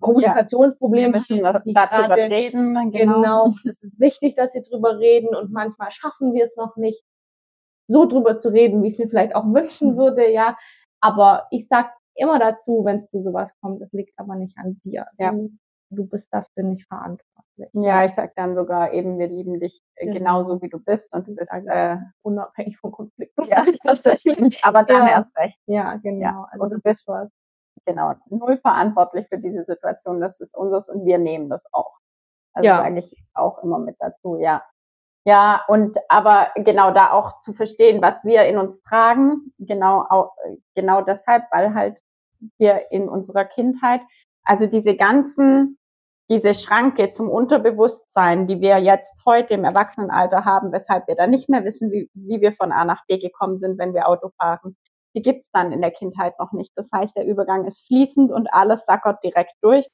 Kommunikationsproblem 0.00 1.14
ja, 1.14 1.18
müssen 1.18 1.42
darüber 1.42 2.16
reden. 2.16 2.74
Genau. 2.90 3.22
genau, 3.22 3.54
es 3.64 3.82
ist 3.82 3.98
wichtig, 4.00 4.36
dass 4.36 4.52
wir 4.52 4.60
drüber 4.60 4.98
reden 4.98 5.34
und 5.34 5.50
manchmal 5.50 5.90
schaffen 5.92 6.34
wir 6.34 6.44
es 6.44 6.56
noch 6.56 6.76
nicht, 6.76 7.02
so 7.88 8.06
drüber 8.06 8.38
zu 8.38 8.48
reden, 8.50 8.82
wie 8.82 8.88
ich 8.88 8.94
es 8.94 8.98
mir 8.98 9.08
vielleicht 9.08 9.34
auch 9.34 9.44
wünschen 9.44 9.92
mhm. 9.92 9.96
würde, 9.96 10.30
ja. 10.30 10.56
Aber 11.00 11.46
ich 11.50 11.68
sag 11.68 11.92
immer 12.14 12.38
dazu, 12.38 12.84
wenn 12.84 12.96
es 12.96 13.10
zu 13.10 13.22
sowas 13.22 13.54
kommt, 13.60 13.82
es 13.82 13.92
liegt 13.92 14.18
aber 14.18 14.36
nicht 14.36 14.56
an 14.58 14.80
dir. 14.84 15.06
Ja. 15.18 15.34
Du 15.90 16.04
bist 16.04 16.32
dafür 16.34 16.64
nicht 16.64 16.86
verantwortlich. 16.88 17.68
Ja, 17.72 18.04
ich 18.04 18.12
sag 18.12 18.34
dann 18.34 18.56
sogar 18.56 18.92
eben, 18.92 19.18
wir 19.18 19.28
lieben 19.28 19.60
dich 19.60 19.80
genau. 19.96 20.14
genauso 20.14 20.62
wie 20.62 20.68
du 20.68 20.80
bist 20.80 21.14
und 21.14 21.28
du 21.28 21.34
bist 21.34 21.52
äh, 21.52 21.96
unabhängig 22.22 22.76
von 22.78 22.90
Konflikten. 22.90 23.44
Ja, 23.44 23.64
tatsächlich. 23.84 24.58
Aber 24.64 24.82
dann 24.82 25.06
ja. 25.06 25.10
erst 25.10 25.36
recht. 25.36 25.60
Ja, 25.66 25.96
genau. 25.96 26.20
Ja. 26.20 26.48
Also 26.50 26.64
und 26.64 26.70
du 26.70 26.80
bist 26.82 27.06
was. 27.06 27.30
Genau, 27.84 28.14
null 28.30 28.58
verantwortlich 28.58 29.28
für 29.28 29.38
diese 29.38 29.64
Situation. 29.64 30.20
Das 30.20 30.40
ist 30.40 30.56
unseres 30.56 30.88
und 30.88 31.04
wir 31.04 31.18
nehmen 31.18 31.48
das 31.48 31.66
auch. 31.72 31.98
Also 32.52 32.66
ja. 32.66 32.78
sage 32.78 32.98
ich 32.98 33.14
auch 33.34 33.62
immer 33.62 33.78
mit 33.78 33.96
dazu, 34.00 34.38
ja. 34.38 34.64
Ja, 35.26 35.64
und 35.66 35.98
aber 36.08 36.52
genau 36.54 36.92
da 36.92 37.10
auch 37.10 37.40
zu 37.40 37.52
verstehen, 37.52 38.00
was 38.00 38.24
wir 38.24 38.44
in 38.44 38.58
uns 38.58 38.80
tragen, 38.80 39.52
genau 39.58 40.04
auch, 40.08 40.32
genau 40.76 41.02
deshalb, 41.02 41.44
weil 41.50 41.74
halt 41.74 42.00
wir 42.58 42.92
in 42.92 43.08
unserer 43.08 43.44
Kindheit, 43.44 44.02
also 44.44 44.66
diese 44.66 44.94
ganzen 44.94 45.78
diese 46.28 46.54
Schranke 46.54 47.12
zum 47.12 47.28
Unterbewusstsein, 47.28 48.46
die 48.46 48.60
wir 48.60 48.78
jetzt 48.78 49.22
heute 49.24 49.54
im 49.54 49.64
Erwachsenenalter 49.64 50.44
haben, 50.44 50.72
weshalb 50.72 51.06
wir 51.06 51.14
dann 51.14 51.30
nicht 51.30 51.48
mehr 51.48 51.64
wissen, 51.64 51.92
wie, 51.92 52.10
wie 52.14 52.40
wir 52.40 52.52
von 52.52 52.72
A 52.72 52.84
nach 52.84 53.04
B 53.06 53.18
gekommen 53.18 53.58
sind, 53.58 53.78
wenn 53.78 53.94
wir 53.94 54.08
Auto 54.08 54.30
fahren, 54.36 54.76
die 55.14 55.22
gibt's 55.22 55.50
dann 55.52 55.72
in 55.72 55.80
der 55.80 55.92
Kindheit 55.92 56.38
noch 56.38 56.52
nicht. 56.52 56.72
Das 56.74 56.90
heißt, 56.92 57.16
der 57.16 57.26
Übergang 57.26 57.64
ist 57.64 57.86
fließend 57.86 58.32
und 58.32 58.52
alles 58.52 58.84
sackert 58.86 59.22
direkt 59.22 59.54
durch. 59.62 59.86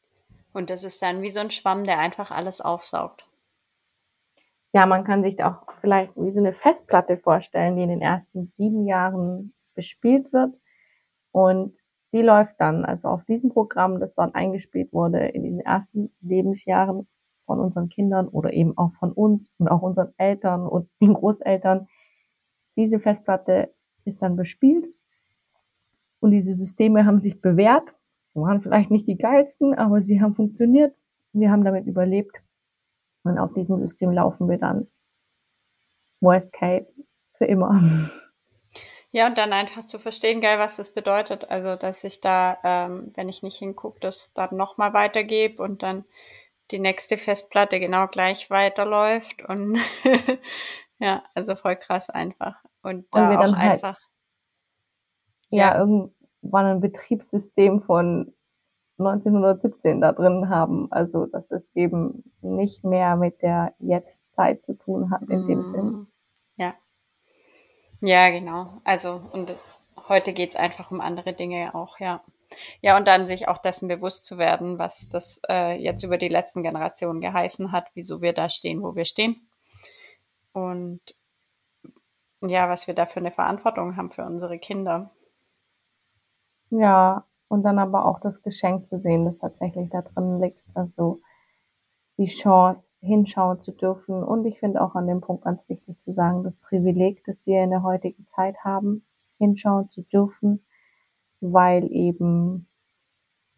Und 0.55 0.71
das 0.71 0.85
ist 0.85 1.03
dann 1.03 1.23
wie 1.23 1.31
so 1.31 1.41
ein 1.41 1.51
Schwamm, 1.51 1.85
der 1.85 1.99
einfach 1.99 2.31
alles 2.31 2.61
aufsaugt. 2.61 3.25
Ja, 4.75 4.87
man 4.87 5.05
kann 5.05 5.23
sich 5.23 5.43
auch 5.45 5.67
vielleicht 5.81 6.17
wie 6.17 6.31
so 6.31 6.41
eine 6.41 6.55
Festplatte 6.55 7.19
vorstellen, 7.19 7.77
die 7.77 7.83
in 7.83 7.91
den 7.91 8.01
ersten 8.01 8.49
sieben 8.49 8.87
Jahren 8.87 9.53
bespielt 9.75 10.33
wird. 10.33 10.55
Und 11.31 11.77
die 12.13 12.23
läuft 12.23 12.55
dann, 12.59 12.85
also 12.85 13.09
auf 13.09 13.25
diesem 13.25 13.51
Programm, 13.51 14.01
das 14.01 14.15
dort 14.15 14.35
eingespielt 14.35 14.93
wurde 14.93 15.27
in 15.27 15.43
den 15.43 15.61
ersten 15.61 16.11
Lebensjahren 16.21 17.07
von 17.47 17.61
unseren 17.61 17.89
Kindern 17.91 18.29
oder 18.29 18.53
eben 18.53 18.77
auch 18.79 18.93
von 18.95 19.13
uns 19.13 19.51
und 19.59 19.69
auch 19.69 19.83
unseren 19.83 20.15
Eltern 20.17 20.67
und 20.67 20.89
den 21.03 21.15
Großeltern. 21.15 21.87
Diese 22.77 22.99
Festplatte 22.99 23.75
ist 24.05 24.23
dann 24.23 24.37
bespielt 24.37 24.87
und 26.21 26.31
diese 26.31 26.55
Systeme 26.55 27.05
haben 27.05 27.21
sich 27.21 27.43
bewährt, 27.43 27.95
waren 28.33 28.63
vielleicht 28.63 28.91
nicht 28.91 29.07
die 29.07 29.19
geilsten, 29.19 29.75
aber 29.75 30.01
sie 30.01 30.23
haben 30.23 30.35
funktioniert. 30.35 30.95
Wir 31.35 31.51
haben 31.51 31.65
damit 31.65 31.87
überlebt 31.87 32.43
und 33.25 33.39
auf 33.39 33.53
diesem 33.55 33.79
System 33.81 34.11
laufen 34.11 34.49
wir 34.49 34.59
dann. 34.59 34.89
Worst 36.21 36.53
Case 36.53 36.95
für 37.35 37.47
immer. 37.47 38.11
Ja, 39.11 39.27
und 39.27 39.37
dann 39.37 39.53
einfach 39.53 39.87
zu 39.87 39.99
verstehen, 39.99 40.41
geil, 40.41 40.59
was 40.59 40.77
das 40.77 40.95
bedeutet. 40.95 41.51
Also, 41.51 41.77
dass 41.77 42.03
ich 42.03 42.21
da, 42.21 42.59
ähm, 42.65 43.13
wenn 43.15 43.29
ich 43.29 43.43
nicht 43.43 43.59
hingucke, 43.59 44.01
das 44.01 44.33
dann 44.33 44.57
nochmal 44.57 44.95
weitergebe 44.95 45.63
und 45.63 45.83
dann 45.83 46.05
die 46.71 46.79
nächste 46.79 47.19
Festplatte 47.19 47.79
genau 47.79 48.07
gleich 48.07 48.49
weiterläuft. 48.49 49.43
Und 49.47 49.79
ja, 50.99 51.23
also 51.35 51.57
voll 51.57 51.77
krass 51.77 52.09
einfach. 52.09 52.57
Und 52.83 53.07
da 53.13 53.25
und 53.25 53.31
wir 53.31 53.39
dann 53.39 53.55
auch 53.55 53.59
halt, 53.59 53.73
einfach. 53.85 54.01
Ja, 55.51 55.75
ja, 55.75 55.79
irgendwann 55.79 56.67
ein 56.67 56.81
Betriebssystem 56.81 57.83
von 57.83 58.35
1917 59.07 60.01
da 60.01 60.13
drin 60.13 60.49
haben. 60.49 60.91
Also, 60.91 61.27
dass 61.27 61.51
es 61.51 61.69
eben 61.75 62.25
nicht 62.41 62.85
mehr 62.85 63.17
mit 63.17 63.43
der 63.43 63.75
Jetztzeit 63.79 64.63
zu 64.63 64.75
tun 64.75 65.11
hat 65.11 65.23
in 65.23 65.45
mm. 65.45 65.47
dem 65.47 65.69
Sinn. 65.69 65.85
Mhm. 65.85 66.07
Ja. 66.57 66.75
Ja, 68.01 68.31
genau. 68.31 68.81
Also, 68.85 69.21
und 69.33 69.53
heute 70.09 70.33
geht's 70.33 70.57
einfach 70.57 70.91
um 70.91 71.01
andere 71.01 71.33
Dinge 71.33 71.75
auch, 71.75 72.01
ja. 72.01 72.23
Ja, 72.81 72.97
und 72.97 73.09
dann 73.09 73.27
sich 73.27 73.49
auch 73.49 73.59
dessen 73.59 73.89
bewusst 73.89 74.27
zu 74.27 74.39
werden, 74.39 74.79
was 74.79 75.07
das 75.11 75.41
äh, 75.49 75.77
jetzt 75.83 76.03
über 76.03 76.19
die 76.19 76.29
letzten 76.29 76.63
Generationen 76.63 77.21
geheißen 77.21 77.73
hat, 77.73 77.89
wieso 77.95 78.21
wir 78.21 78.33
da 78.33 78.49
stehen, 78.49 78.83
wo 78.83 78.95
wir 78.95 79.05
stehen. 79.05 79.49
Und 80.53 81.01
ja, 82.43 82.69
was 82.69 82.87
wir 82.87 82.95
da 82.95 83.07
für 83.07 83.21
eine 83.21 83.31
Verantwortung 83.31 83.97
haben 83.97 84.11
für 84.11 84.25
unsere 84.25 84.59
Kinder. 84.59 85.11
Ja, 86.71 87.25
und 87.53 87.65
dann 87.65 87.79
aber 87.79 88.07
auch 88.07 88.19
das 88.19 88.41
Geschenk 88.41 88.87
zu 88.87 88.99
sehen, 88.99 89.27
das 89.27 89.39
tatsächlich 89.39 89.91
da 89.91 90.01
drin 90.01 90.41
liegt. 90.41 90.65
Also 90.73 91.21
die 92.17 92.25
Chance, 92.25 92.97
hinschauen 93.01 93.61
zu 93.61 93.73
dürfen. 93.73 94.23
Und 94.23 94.47
ich 94.47 94.59
finde 94.59 94.81
auch 94.81 94.95
an 94.95 95.07
dem 95.07 95.21
Punkt 95.21 95.45
ganz 95.45 95.61
wichtig 95.69 96.01
zu 96.01 96.15
sagen, 96.15 96.45
das 96.45 96.57
Privileg, 96.57 97.23
das 97.27 97.45
wir 97.45 97.63
in 97.63 97.69
der 97.69 97.83
heutigen 97.83 98.27
Zeit 98.27 98.57
haben, 98.65 99.05
hinschauen 99.37 99.91
zu 99.91 100.01
dürfen, 100.01 100.65
weil 101.43 101.93
eben 101.93 102.71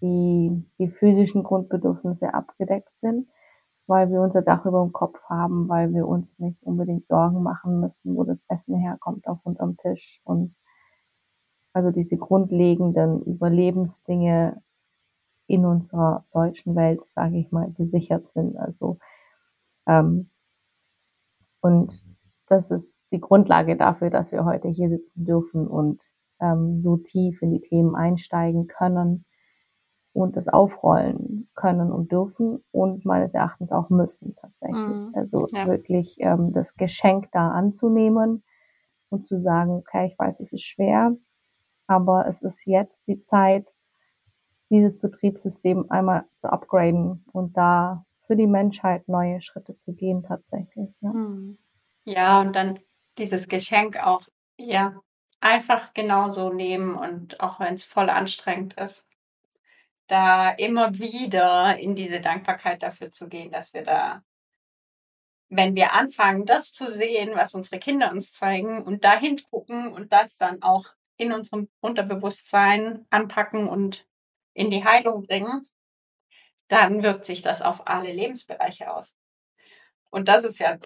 die, 0.00 0.64
die 0.80 0.88
physischen 0.88 1.44
Grundbedürfnisse 1.44 2.34
abgedeckt 2.34 2.98
sind, 2.98 3.28
weil 3.86 4.10
wir 4.10 4.22
unser 4.22 4.42
Dach 4.42 4.66
über 4.66 4.82
dem 4.82 4.92
Kopf 4.92 5.22
haben, 5.28 5.68
weil 5.68 5.94
wir 5.94 6.08
uns 6.08 6.40
nicht 6.40 6.60
unbedingt 6.64 7.06
Sorgen 7.06 7.44
machen 7.44 7.78
müssen, 7.78 8.16
wo 8.16 8.24
das 8.24 8.42
Essen 8.48 8.74
herkommt 8.76 9.28
auf 9.28 9.38
unserem 9.44 9.76
Tisch 9.76 10.20
und 10.24 10.56
also 11.74 11.90
diese 11.90 12.16
grundlegenden 12.16 13.20
Überlebensdinge 13.22 14.62
in 15.46 15.66
unserer 15.66 16.24
deutschen 16.32 16.74
Welt, 16.74 17.00
sage 17.08 17.36
ich 17.36 17.50
mal, 17.50 17.70
gesichert 17.72 18.26
sind. 18.32 18.56
Also 18.56 18.98
ähm, 19.86 20.30
und 21.60 22.04
das 22.46 22.70
ist 22.70 23.02
die 23.10 23.20
Grundlage 23.20 23.76
dafür, 23.76 24.10
dass 24.10 24.32
wir 24.32 24.44
heute 24.44 24.68
hier 24.68 24.88
sitzen 24.88 25.24
dürfen 25.24 25.66
und 25.66 26.02
ähm, 26.40 26.80
so 26.80 26.96
tief 26.96 27.42
in 27.42 27.50
die 27.50 27.60
Themen 27.60 27.94
einsteigen 27.94 28.66
können 28.66 29.24
und 30.12 30.36
das 30.36 30.46
aufrollen 30.46 31.48
können 31.54 31.90
und 31.90 32.12
dürfen 32.12 32.62
und 32.70 33.04
meines 33.04 33.34
Erachtens 33.34 33.72
auch 33.72 33.90
müssen 33.90 34.36
tatsächlich. 34.36 34.78
Mhm, 34.78 35.12
also 35.14 35.46
ja. 35.52 35.66
wirklich 35.66 36.16
ähm, 36.20 36.52
das 36.52 36.76
Geschenk 36.76 37.30
da 37.32 37.50
anzunehmen 37.50 38.44
und 39.08 39.26
zu 39.26 39.38
sagen, 39.38 39.72
okay, 39.72 40.06
ich 40.06 40.18
weiß, 40.18 40.40
es 40.40 40.52
ist 40.52 40.64
schwer, 40.64 41.16
aber 41.86 42.26
es 42.26 42.42
ist 42.42 42.66
jetzt 42.66 43.06
die 43.06 43.22
Zeit, 43.22 43.74
dieses 44.70 44.98
Betriebssystem 44.98 45.90
einmal 45.90 46.24
zu 46.40 46.48
upgraden 46.48 47.24
und 47.32 47.56
da 47.56 48.04
für 48.26 48.36
die 48.36 48.46
Menschheit 48.46 49.08
neue 49.08 49.40
Schritte 49.40 49.78
zu 49.78 49.92
gehen 49.92 50.22
tatsächlich. 50.22 50.90
Ja, 51.00 51.12
hm. 51.12 51.58
ja 52.04 52.40
und 52.40 52.56
dann 52.56 52.80
dieses 53.18 53.48
Geschenk 53.48 54.04
auch, 54.04 54.22
ja, 54.58 54.94
einfach 55.40 55.92
genauso 55.92 56.52
nehmen 56.52 56.96
und 56.96 57.40
auch 57.40 57.60
wenn 57.60 57.74
es 57.74 57.84
voll 57.84 58.08
anstrengend 58.08 58.74
ist, 58.74 59.06
da 60.06 60.50
immer 60.50 60.98
wieder 60.98 61.78
in 61.78 61.94
diese 61.94 62.20
Dankbarkeit 62.20 62.82
dafür 62.82 63.10
zu 63.10 63.28
gehen, 63.28 63.50
dass 63.50 63.74
wir 63.74 63.82
da, 63.82 64.22
wenn 65.48 65.74
wir 65.74 65.92
anfangen, 65.92 66.46
das 66.46 66.72
zu 66.72 66.88
sehen, 66.88 67.32
was 67.34 67.54
unsere 67.54 67.78
Kinder 67.78 68.10
uns 68.10 68.32
zeigen 68.32 68.82
und 68.82 69.04
dahin 69.04 69.36
gucken 69.50 69.92
und 69.92 70.12
das 70.12 70.36
dann 70.36 70.62
auch 70.62 70.86
in 71.16 71.32
unserem 71.32 71.68
Unterbewusstsein 71.80 73.06
anpacken 73.10 73.68
und 73.68 74.06
in 74.54 74.70
die 74.70 74.84
Heilung 74.84 75.22
bringen, 75.26 75.66
dann 76.68 77.02
wirkt 77.02 77.24
sich 77.24 77.42
das 77.42 77.62
auf 77.62 77.86
alle 77.88 78.12
Lebensbereiche 78.12 78.92
aus. 78.92 79.14
Und 80.10 80.28
das 80.28 80.44
ist 80.44 80.58
ja, 80.60 80.78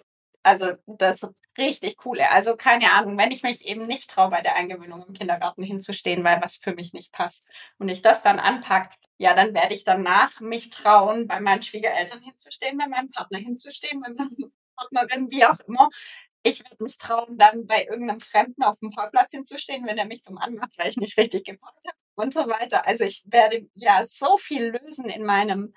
also 0.43 0.73
das 0.87 1.29
richtig 1.57 1.97
coole. 1.97 2.31
Also 2.31 2.55
keine 2.55 2.91
Ahnung, 2.93 3.17
wenn 3.17 3.31
ich 3.31 3.43
mich 3.43 3.65
eben 3.65 3.85
nicht 3.87 4.09
traue, 4.09 4.29
bei 4.29 4.41
der 4.41 4.55
Eingewöhnung 4.55 5.05
im 5.07 5.13
Kindergarten 5.13 5.63
hinzustehen, 5.63 6.23
weil 6.23 6.41
was 6.41 6.57
für 6.57 6.73
mich 6.73 6.93
nicht 6.93 7.11
passt 7.11 7.45
und 7.77 7.89
ich 7.89 8.01
das 8.01 8.21
dann 8.21 8.39
anpacke, 8.39 8.95
ja, 9.17 9.33
dann 9.33 9.53
werde 9.53 9.75
ich 9.75 9.83
danach 9.83 10.39
mich 10.39 10.69
trauen, 10.69 11.27
bei 11.27 11.39
meinen 11.41 11.61
Schwiegereltern 11.61 12.21
hinzustehen, 12.21 12.77
bei 12.77 12.87
meinem 12.87 13.09
Partner 13.09 13.37
hinzustehen, 13.39 14.01
bei 14.01 14.09
meiner 14.09 14.29
Partnerin, 14.77 15.29
wie 15.31 15.45
auch 15.45 15.59
immer. 15.67 15.89
Ich 16.49 16.63
werde 16.63 16.83
mich 16.83 16.97
trauen, 16.97 17.37
dann 17.37 17.67
bei 17.67 17.85
irgendeinem 17.85 18.19
Fremden 18.21 18.63
auf 18.63 18.79
dem 18.79 18.89
Parkplatz 18.91 19.31
hinzustehen, 19.31 19.85
wenn 19.85 19.97
er 19.97 20.05
mich 20.05 20.23
dumm 20.23 20.37
anmacht, 20.37 20.77
weil 20.77 20.89
ich 20.89 20.97
nicht 20.97 21.17
richtig 21.17 21.45
geparkt 21.45 21.85
habe 21.85 21.97
und 22.15 22.33
so 22.33 22.47
weiter. 22.47 22.87
Also 22.87 23.03
ich 23.05 23.23
werde 23.27 23.69
ja 23.75 24.03
so 24.03 24.37
viel 24.37 24.75
lösen 24.75 25.05
in 25.05 25.25
meinem 25.25 25.73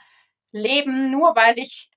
Leben, 0.50 1.10
nur 1.10 1.36
weil 1.36 1.58
ich 1.58 1.90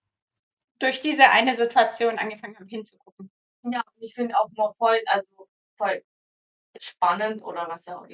durch 0.79 1.00
diese 1.00 1.29
eine 1.29 1.55
Situation 1.55 2.20
angefangen 2.20 2.55
habe 2.55 2.67
hinzugucken. 2.67 3.32
Ja, 3.63 3.84
ich 3.98 4.13
finde 4.13 4.38
auch 4.38 4.50
mal 4.51 4.74
voll, 4.77 5.00
also 5.08 5.48
voll 5.77 6.03
spannend 6.79 7.44
oder 7.44 7.67
was 7.70 7.86
ja 7.86 7.98
auch, 7.98 8.08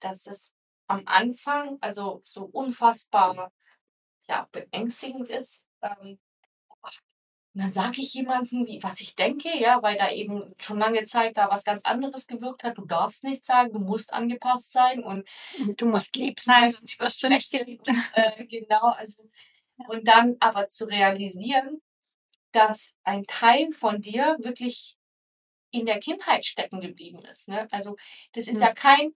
dass 0.00 0.26
es 0.26 0.52
am 0.88 1.02
Anfang 1.06 1.78
also 1.80 2.20
so 2.24 2.44
unfassbar 2.44 3.52
ja, 4.28 4.48
beängstigend 4.52 5.28
ist. 5.28 5.68
Ähm, 5.80 6.18
und 7.54 7.60
dann 7.60 7.72
sage 7.72 8.00
ich 8.00 8.14
jemandem, 8.14 8.66
wie, 8.66 8.82
was 8.82 9.02
ich 9.02 9.14
denke, 9.14 9.50
ja, 9.58 9.82
weil 9.82 9.98
da 9.98 10.10
eben 10.10 10.54
schon 10.58 10.78
lange 10.78 11.04
Zeit 11.04 11.36
da 11.36 11.50
was 11.50 11.64
ganz 11.64 11.84
anderes 11.84 12.26
gewirkt 12.26 12.64
hat. 12.64 12.78
Du 12.78 12.86
darfst 12.86 13.24
nicht 13.24 13.44
sagen, 13.44 13.74
du 13.74 13.78
musst 13.78 14.12
angepasst 14.14 14.72
sein 14.72 15.04
und 15.04 15.28
du 15.76 15.86
musst 15.86 16.16
lieb 16.16 16.40
sein, 16.40 16.72
sonst 16.72 16.98
wirst 16.98 17.22
du 17.22 17.28
nicht 17.28 17.50
geliebt. 17.50 17.86
Äh, 18.14 18.44
genau, 18.46 18.92
also 18.96 19.22
und 19.88 20.06
dann 20.06 20.36
aber 20.40 20.68
zu 20.68 20.84
realisieren, 20.84 21.80
dass 22.52 22.96
ein 23.04 23.24
Teil 23.24 23.70
von 23.70 24.00
dir 24.00 24.36
wirklich 24.40 24.96
in 25.70 25.86
der 25.86 25.98
Kindheit 25.98 26.44
stecken 26.44 26.80
geblieben 26.80 27.22
ist. 27.24 27.48
Ne? 27.48 27.66
Also 27.70 27.96
das 28.32 28.48
ist 28.48 28.56
hm. 28.56 28.60
da 28.60 28.72
kein, 28.72 29.14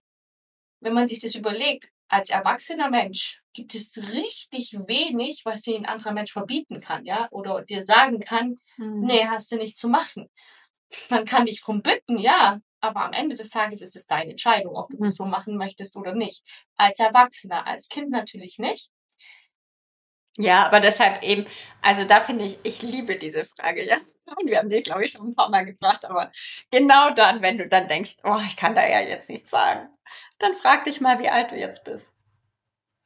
wenn 0.79 0.93
man 0.93 1.07
sich 1.07 1.19
das 1.19 1.35
überlegt, 1.35 1.91
als 2.09 2.29
erwachsener 2.29 2.89
Mensch 2.89 3.41
gibt 3.53 3.75
es 3.75 3.97
richtig 3.97 4.77
wenig, 4.87 5.41
was 5.45 5.61
dir 5.61 5.75
ein 5.75 5.85
anderer 5.85 6.13
Mensch 6.13 6.31
verbieten 6.31 6.79
kann, 6.79 7.05
ja, 7.05 7.27
oder 7.31 7.63
dir 7.63 7.83
sagen 7.83 8.19
kann, 8.19 8.59
hm. 8.75 9.01
nee, 9.01 9.25
hast 9.25 9.51
du 9.51 9.57
nicht 9.57 9.77
zu 9.77 9.87
machen. 9.89 10.29
Man 11.09 11.25
kann 11.25 11.45
dich 11.45 11.61
drum 11.61 11.81
bitten, 11.81 12.17
ja, 12.17 12.59
aber 12.79 13.03
am 13.03 13.13
Ende 13.13 13.35
des 13.35 13.49
Tages 13.49 13.81
ist 13.81 13.95
es 13.95 14.05
deine 14.05 14.31
Entscheidung, 14.31 14.75
ob 14.75 14.89
du 14.89 14.97
das 14.97 15.11
hm. 15.11 15.15
so 15.15 15.25
machen 15.25 15.57
möchtest 15.57 15.95
oder 15.95 16.13
nicht. 16.13 16.43
Als 16.75 16.99
Erwachsener, 16.99 17.65
als 17.67 17.89
Kind 17.89 18.09
natürlich 18.09 18.57
nicht. 18.59 18.89
Ja, 20.39 20.67
aber 20.67 20.79
deshalb 20.79 21.23
eben, 21.23 21.45
also 21.81 22.03
da 22.05 22.21
finde 22.21 22.45
ich, 22.45 22.59
ich 22.61 22.83
liebe 22.83 23.15
diese 23.15 23.43
Frage, 23.43 23.85
ja. 23.85 23.97
Und 24.39 24.47
wir 24.49 24.59
haben 24.59 24.69
die, 24.69 24.83
glaube 24.83 25.03
ich, 25.05 25.11
schon 25.11 25.29
ein 25.29 25.35
paar 25.35 25.49
Mal 25.49 25.65
gebracht, 25.65 26.05
aber 26.05 26.31
genau 26.69 27.09
dann, 27.11 27.41
wenn 27.41 27.57
du 27.57 27.67
dann 27.67 27.87
denkst, 27.87 28.17
oh, 28.23 28.37
ich 28.45 28.55
kann 28.55 28.75
da 28.75 28.85
ja 28.87 28.99
jetzt 28.99 29.29
nichts 29.29 29.49
sagen, 29.49 29.89
dann 30.37 30.53
frag 30.53 30.83
dich 30.83 31.01
mal, 31.01 31.19
wie 31.19 31.29
alt 31.29 31.51
du 31.51 31.55
jetzt 31.55 31.83
bist. 31.83 32.13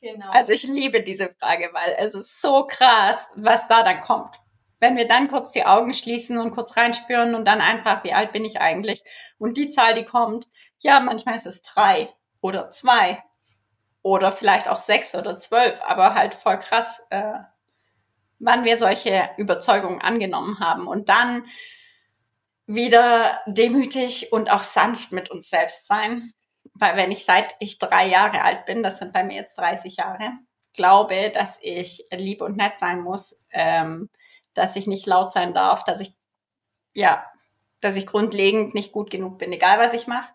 Genau. 0.01 0.29
Also 0.31 0.51
ich 0.51 0.63
liebe 0.63 1.03
diese 1.03 1.29
Frage, 1.29 1.69
weil 1.73 1.95
es 2.00 2.15
ist 2.15 2.41
so 2.41 2.65
krass, 2.65 3.29
was 3.35 3.67
da 3.67 3.83
dann 3.83 4.01
kommt. 4.01 4.41
Wenn 4.79 4.97
wir 4.97 5.07
dann 5.07 5.27
kurz 5.27 5.51
die 5.51 5.65
Augen 5.65 5.93
schließen 5.93 6.39
und 6.39 6.51
kurz 6.51 6.75
reinspüren 6.75 7.35
und 7.35 7.47
dann 7.47 7.61
einfach, 7.61 8.03
wie 8.03 8.13
alt 8.13 8.31
bin 8.31 8.43
ich 8.43 8.59
eigentlich? 8.59 9.03
Und 9.38 9.57
die 9.57 9.69
Zahl, 9.69 9.93
die 9.93 10.05
kommt, 10.05 10.47
ja, 10.79 11.00
manchmal 11.00 11.35
ist 11.35 11.45
es 11.45 11.61
drei 11.61 12.11
oder 12.41 12.71
zwei 12.71 13.23
oder 14.03 14.31
vielleicht 14.31 14.67
auch 14.67 14.79
sechs 14.79 15.13
oder 15.15 15.38
zwölf, 15.38 15.81
aber 15.84 16.15
halt 16.15 16.34
voll 16.34 16.58
krass, 16.58 17.03
äh, 17.10 17.39
wann 18.39 18.63
wir 18.63 18.78
solche 18.78 19.30
Überzeugungen 19.38 20.02
angenommen 20.02 20.60
haben 20.60 20.88
und 20.88 21.10
dann 21.10 21.45
wieder 22.65 23.41
demütig 23.45 24.32
und 24.32 24.49
auch 24.49 24.63
sanft 24.63 25.12
mit 25.12 25.30
uns 25.30 25.49
selbst 25.49 25.88
sein. 25.88 26.34
Weil 26.73 26.95
wenn 26.95 27.12
ich 27.12 27.25
seit 27.25 27.56
ich 27.60 27.78
drei 27.78 28.08
Jahre 28.08 28.41
alt 28.41 28.65
bin, 28.65 28.82
das 28.82 28.97
sind 28.97 29.13
bei 29.13 29.23
mir 29.23 29.36
jetzt 29.36 29.58
30 29.58 29.97
Jahre, 29.97 30.32
glaube, 30.73 31.32
dass 31.34 31.60
ich 31.62 32.06
lieb 32.12 32.41
und 32.41 32.58
nett 32.58 32.80
sein 32.80 33.02
muss, 33.02 33.38
ähm, 33.52 34.10
dass 34.54 34.75
ich 34.75 34.88
nicht 34.88 35.06
laut 35.06 35.32
sein 35.32 35.54
darf, 35.54 35.84
dass 35.84 35.99
ich, 35.99 36.15
ja, 36.93 37.25
dass 37.82 37.97
ich 37.97 38.08
grundlegend 38.08 38.73
nicht 38.73 38.91
gut 38.91 39.12
genug 39.12 39.38
bin, 39.38 39.52
egal 39.52 39.80
was 39.80 39.93
ich 39.93 40.08
mache 40.08 40.32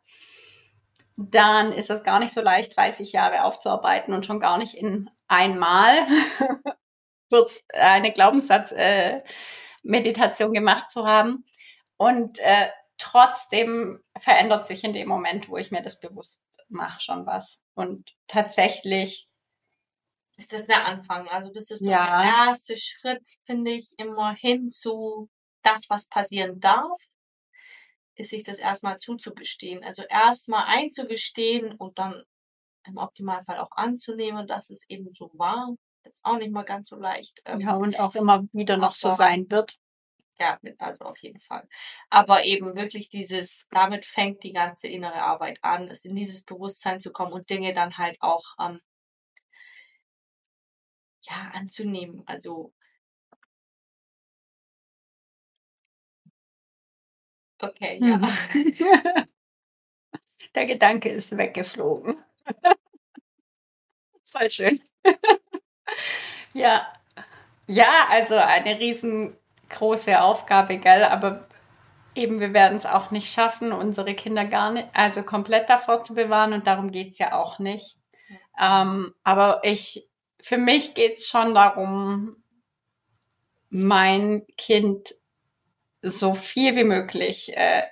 dann 1.17 1.73
ist 1.73 1.91
es 1.91 2.05
gar 2.05 2.19
nicht 2.19 2.33
so 2.33 2.41
leicht, 2.43 2.77
30 2.77 3.13
Jahre 3.13 3.45
aufzuarbeiten 3.45 4.13
und 4.13 4.27
schon 4.27 4.41
gar 4.41 4.59
nicht 4.59 4.75
in 4.75 5.09
einmal 5.29 5.95
kurz 7.31 7.61
eine 7.73 8.13
Glaubenssatz-Meditation 8.13 10.51
äh, 10.51 10.59
gemacht 10.59 10.91
zu 10.91 11.07
haben. 11.07 11.47
Und 11.97 12.39
äh, 12.41 12.69
trotzdem 12.99 14.05
verändert 14.19 14.67
sich 14.67 14.85
in 14.85 14.93
dem 14.93 15.09
Moment, 15.09 15.49
wo 15.49 15.57
ich 15.57 15.71
mir 15.71 15.81
das 15.81 15.99
bewusst 15.99 16.43
mache, 16.69 17.01
schon 17.01 17.25
was. 17.27 17.63
Und 17.75 18.15
tatsächlich 18.27 19.27
ist 20.37 20.53
das 20.53 20.67
der 20.67 20.85
Anfang. 20.85 21.27
Also 21.29 21.51
das 21.51 21.71
ist 21.71 21.81
ja. 21.81 22.21
der 22.21 22.49
erste 22.49 22.77
Schritt, 22.77 23.27
finde 23.47 23.71
ich, 23.71 23.95
immer 23.97 24.35
hin 24.35 24.69
zu 24.71 25.31
das, 25.63 25.89
was 25.89 26.09
passieren 26.09 26.61
darf 26.61 27.01
ist 28.17 28.31
sich 28.31 28.43
das 28.43 28.59
erstmal 28.59 28.99
zuzugestehen. 28.99 29.85
Also 29.85 30.03
erstmal 30.09 30.65
einzugestehen 30.67 31.75
und 31.77 31.99
dann 31.99 32.23
im 32.87 32.97
Optimalfall 32.97 33.59
auch 33.59 33.73
anzunehmen, 33.73 34.47
dass 34.47 34.71
es 34.71 34.89
eben 34.89 35.13
so 35.13 35.31
war. 35.35 35.75
Das 36.03 36.17
ist 36.17 36.25
auch 36.25 36.39
nicht 36.39 36.53
mal 36.53 36.65
ganz 36.65 36.89
so 36.89 36.97
leicht. 36.97 37.43
Ähm, 37.45 37.61
ja, 37.61 37.75
und 37.75 37.99
auch 37.99 38.15
immer 38.15 38.45
wieder 38.53 38.77
noch 38.77 38.95
so 38.95 39.11
sein 39.11 39.51
wird. 39.51 39.77
Ja, 40.39 40.59
also 40.79 41.05
auf 41.05 41.19
jeden 41.19 41.41
Fall. 41.41 41.67
Aber 42.11 42.45
eben 42.45 42.77
wirklich 42.77 43.09
dieses, 43.09 43.67
damit 43.71 44.05
fängt 44.05 44.43
die 44.43 44.53
ganze 44.53 44.87
innere 44.87 45.23
Arbeit 45.23 45.59
an, 45.63 45.89
es 45.89 46.05
in 46.05 46.15
dieses 46.15 46.43
Bewusstsein 46.45 47.01
zu 47.01 47.11
kommen 47.11 47.33
und 47.33 47.49
Dinge 47.49 47.73
dann 47.73 47.97
halt 47.97 48.19
auch 48.21 48.45
ähm, 48.61 48.81
ja, 51.23 51.51
anzunehmen. 51.55 52.23
Also 52.27 52.73
Okay, 57.63 57.99
ja. 58.03 58.19
Mhm. 58.19 58.29
Der 60.55 60.67
Gedanke 60.67 61.09
ist 61.09 61.37
weggeflogen. 61.37 62.17
Voll 64.23 64.51
schön. 64.51 64.81
ja. 66.55 66.87
Ja, 67.69 68.07
also 68.11 68.37
eine 68.37 68.79
riesengroße 68.81 70.21
Aufgabe, 70.21 70.79
gell? 70.79 71.05
Aber 71.05 71.49
eben, 72.15 72.41
wir 72.41 72.53
werden 72.55 72.77
es 72.77 72.87
auch 72.87 73.11
nicht 73.11 73.33
schaffen, 73.33 73.73
unsere 73.73 74.15
Kinder 74.15 74.45
gar 74.45 74.73
nicht, 74.73 74.89
also 74.95 75.23
komplett 75.23 75.69
davor 75.71 76.03
zu 76.03 76.15
bewahren 76.15 76.53
und 76.53 76.67
darum 76.67 76.91
geht 76.93 77.13
es 77.13 77.19
ja 77.19 77.35
auch 77.35 77.59
nicht. 77.59 77.99
Ähm, 78.61 79.15
aber 79.25 79.61
ich, 79.65 80.09
für 80.43 80.59
mich 80.59 80.95
geht 80.95 81.19
es 81.19 81.29
schon 81.29 81.55
darum, 81.55 82.37
mein 83.71 84.47
Kind 84.57 85.15
so 86.11 86.35
viel 86.35 86.77
wie 86.77 86.85
möglich 86.85 87.57
äh, 87.57 87.83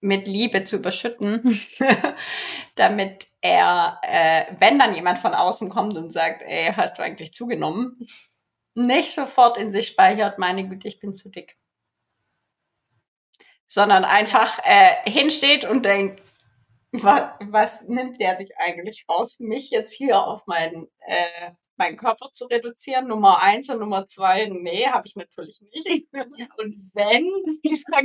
mit 0.00 0.26
Liebe 0.26 0.64
zu 0.64 0.76
überschütten, 0.76 1.60
damit 2.74 3.28
er, 3.40 4.00
äh, 4.02 4.46
wenn 4.58 4.78
dann 4.78 4.94
jemand 4.94 5.18
von 5.18 5.34
außen 5.34 5.68
kommt 5.68 5.96
und 5.96 6.12
sagt, 6.12 6.42
ey, 6.42 6.72
hast 6.74 6.98
du 6.98 7.02
eigentlich 7.02 7.32
zugenommen, 7.32 8.08
nicht 8.74 9.12
sofort 9.12 9.56
in 9.56 9.70
sich 9.70 9.88
speichert, 9.88 10.38
meine 10.38 10.66
Güte, 10.68 10.88
ich 10.88 10.98
bin 10.98 11.14
zu 11.14 11.28
dick. 11.28 11.56
Sondern 13.66 14.04
einfach 14.04 14.58
äh, 14.64 15.10
hinsteht 15.10 15.64
und 15.64 15.84
denkt, 15.84 16.20
was, 17.02 17.22
was 17.40 17.82
nimmt 17.82 18.20
der 18.20 18.36
sich 18.36 18.50
eigentlich 18.56 19.04
raus, 19.08 19.36
mich 19.40 19.70
jetzt 19.70 19.92
hier 19.92 20.24
auf 20.24 20.46
meinen 20.46 20.86
äh, 21.06 21.52
meinen 21.76 21.96
Körper 21.96 22.30
zu 22.30 22.46
reduzieren. 22.46 23.08
Nummer 23.08 23.42
eins 23.42 23.68
und 23.68 23.80
Nummer 23.80 24.06
zwei, 24.06 24.46
nee, 24.46 24.86
habe 24.86 25.06
ich 25.06 25.16
natürlich 25.16 25.60
nicht. 25.60 26.06
Und 26.12 26.90
wenn? 26.94 27.28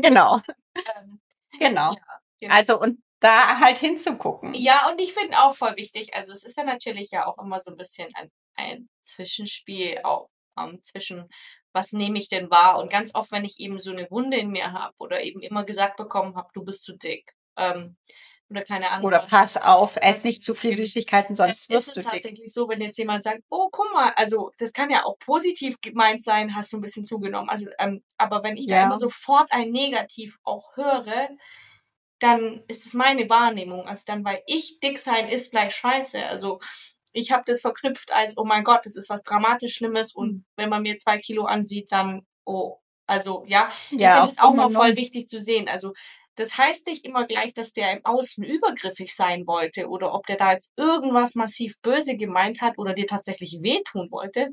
genau. 0.01 0.39
Ähm, 0.75 1.21
genau. 1.59 1.93
Ja, 1.93 2.19
genau. 2.41 2.55
Also 2.55 2.79
und 2.79 3.03
da 3.19 3.59
halt 3.59 3.77
hinzugucken. 3.77 4.53
Ja, 4.53 4.89
und 4.89 4.99
ich 4.99 5.13
finde 5.13 5.37
auch 5.39 5.55
voll 5.55 5.75
wichtig, 5.75 6.15
also 6.15 6.31
es 6.31 6.43
ist 6.43 6.57
ja 6.57 6.63
natürlich 6.63 7.11
ja 7.11 7.27
auch 7.27 7.37
immer 7.37 7.59
so 7.59 7.69
ein 7.69 7.77
bisschen 7.77 8.09
ein, 8.15 8.31
ein 8.55 8.89
Zwischenspiel 9.03 9.99
auch 10.03 10.29
ähm, 10.57 10.79
zwischen 10.83 11.29
was 11.71 11.91
nehme 11.91 12.17
ich 12.17 12.29
denn 12.29 12.49
wahr? 12.49 12.79
Und 12.79 12.91
ganz 12.91 13.13
oft, 13.13 13.31
wenn 13.31 13.45
ich 13.45 13.59
eben 13.59 13.79
so 13.79 13.91
eine 13.91 14.09
Wunde 14.09 14.37
in 14.37 14.49
mir 14.49 14.71
habe 14.71 14.95
oder 14.97 15.21
eben 15.21 15.41
immer 15.41 15.65
gesagt 15.65 15.97
bekommen 15.97 16.35
habe, 16.35 16.49
du 16.53 16.63
bist 16.63 16.83
zu 16.83 16.97
dick, 16.97 17.33
ähm, 17.57 17.95
oder 18.49 18.63
keine 18.63 18.89
Ahnung. 18.89 19.05
Oder 19.05 19.19
pass 19.19 19.57
auf, 19.57 19.95
ess 19.97 20.23
nicht 20.23 20.43
zu 20.43 20.53
viel 20.53 20.73
Süßigkeiten, 20.73 21.35
sonst 21.35 21.69
wirst 21.69 21.95
du 21.95 21.99
Es 21.99 22.05
ist 22.05 22.11
tatsächlich 22.11 22.51
so, 22.51 22.67
wenn 22.67 22.81
jetzt 22.81 22.97
jemand 22.97 23.23
sagt, 23.23 23.43
oh, 23.49 23.69
guck 23.71 23.93
mal, 23.93 24.11
also 24.15 24.51
das 24.57 24.73
kann 24.73 24.89
ja 24.89 25.05
auch 25.05 25.17
positiv 25.19 25.79
gemeint 25.81 26.23
sein, 26.23 26.55
hast 26.55 26.73
du 26.73 26.77
ein 26.77 26.81
bisschen 26.81 27.05
zugenommen. 27.05 27.49
Also, 27.49 27.67
ähm, 27.77 28.03
aber 28.17 28.43
wenn 28.43 28.57
ich 28.57 28.65
ja. 28.65 28.77
da 28.77 28.85
immer 28.85 28.97
sofort 28.97 29.51
ein 29.51 29.71
Negativ 29.71 30.37
auch 30.43 30.75
höre, 30.75 31.29
dann 32.19 32.63
ist 32.67 32.85
es 32.85 32.93
meine 32.93 33.29
Wahrnehmung. 33.29 33.87
Also 33.87 34.03
dann, 34.05 34.25
weil 34.25 34.41
ich 34.45 34.79
dick 34.79 34.97
sein 34.97 35.29
ist 35.29 35.51
gleich 35.51 35.73
scheiße. 35.73 36.25
Also 36.25 36.59
ich 37.13 37.31
habe 37.31 37.43
das 37.45 37.61
verknüpft 37.61 38.11
als, 38.11 38.37
oh 38.37 38.45
mein 38.45 38.63
Gott, 38.63 38.85
das 38.85 38.95
ist 38.95 39.09
was 39.09 39.23
dramatisch 39.23 39.75
Schlimmes 39.75 40.13
und 40.13 40.31
mhm. 40.31 40.45
wenn 40.55 40.69
man 40.69 40.81
mir 40.81 40.97
zwei 40.97 41.17
Kilo 41.17 41.45
ansieht, 41.45 41.91
dann, 41.91 42.25
oh, 42.45 42.77
also 43.07 43.43
ja, 43.47 43.69
ich 43.89 44.01
ja, 44.01 44.17
finde 44.17 44.29
es 44.29 44.39
auch 44.39 44.53
mal 44.53 44.69
voll 44.69 44.95
wichtig 44.95 45.27
zu 45.27 45.39
sehen. 45.39 45.67
Also 45.67 45.93
das 46.35 46.57
heißt 46.57 46.87
nicht 46.87 47.05
immer 47.05 47.25
gleich, 47.25 47.53
dass 47.53 47.73
der 47.73 47.91
im 47.91 48.05
Außen 48.05 48.43
übergriffig 48.43 49.13
sein 49.13 49.45
wollte 49.45 49.89
oder 49.89 50.13
ob 50.13 50.25
der 50.25 50.37
da 50.37 50.53
jetzt 50.53 50.71
irgendwas 50.77 51.35
massiv 51.35 51.79
böse 51.81 52.15
gemeint 52.15 52.61
hat 52.61 52.77
oder 52.77 52.93
dir 52.93 53.07
tatsächlich 53.07 53.59
wehtun 53.61 54.09
wollte. 54.11 54.49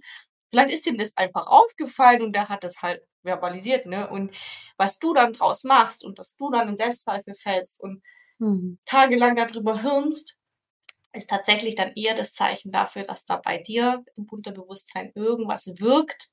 Vielleicht 0.51 0.71
ist 0.71 0.87
ihm 0.87 0.99
das 0.99 1.17
einfach 1.17 1.47
aufgefallen 1.47 2.23
und 2.23 2.33
der 2.33 2.49
hat 2.49 2.65
das 2.65 2.83
halt 2.83 3.03
verbalisiert, 3.23 3.87
ne? 3.87 4.09
Und 4.09 4.35
was 4.77 4.99
du 4.99 5.12
dann 5.15 5.33
draus 5.33 5.65
machst 5.65 6.05
und 6.05 6.19
dass 6.19 6.37
du 6.37 6.51
dann 6.51 6.69
in 6.69 6.77
Selbstzweifel 6.77 7.35
fällst 7.35 7.81
und 7.81 8.03
mhm. 8.39 8.79
tagelang 8.85 9.37
darüber 9.37 9.81
hirnst, 9.83 10.37
ist 11.12 11.31
tatsächlich 11.31 11.75
dann 11.75 11.93
eher 11.95 12.15
das 12.15 12.33
Zeichen 12.33 12.71
dafür, 12.71 13.05
dass 13.05 13.25
da 13.25 13.37
bei 13.37 13.59
dir 13.59 14.05
im 14.15 14.27
Unterbewusstsein 14.31 15.12
irgendwas 15.15 15.67
wirkt, 15.79 16.29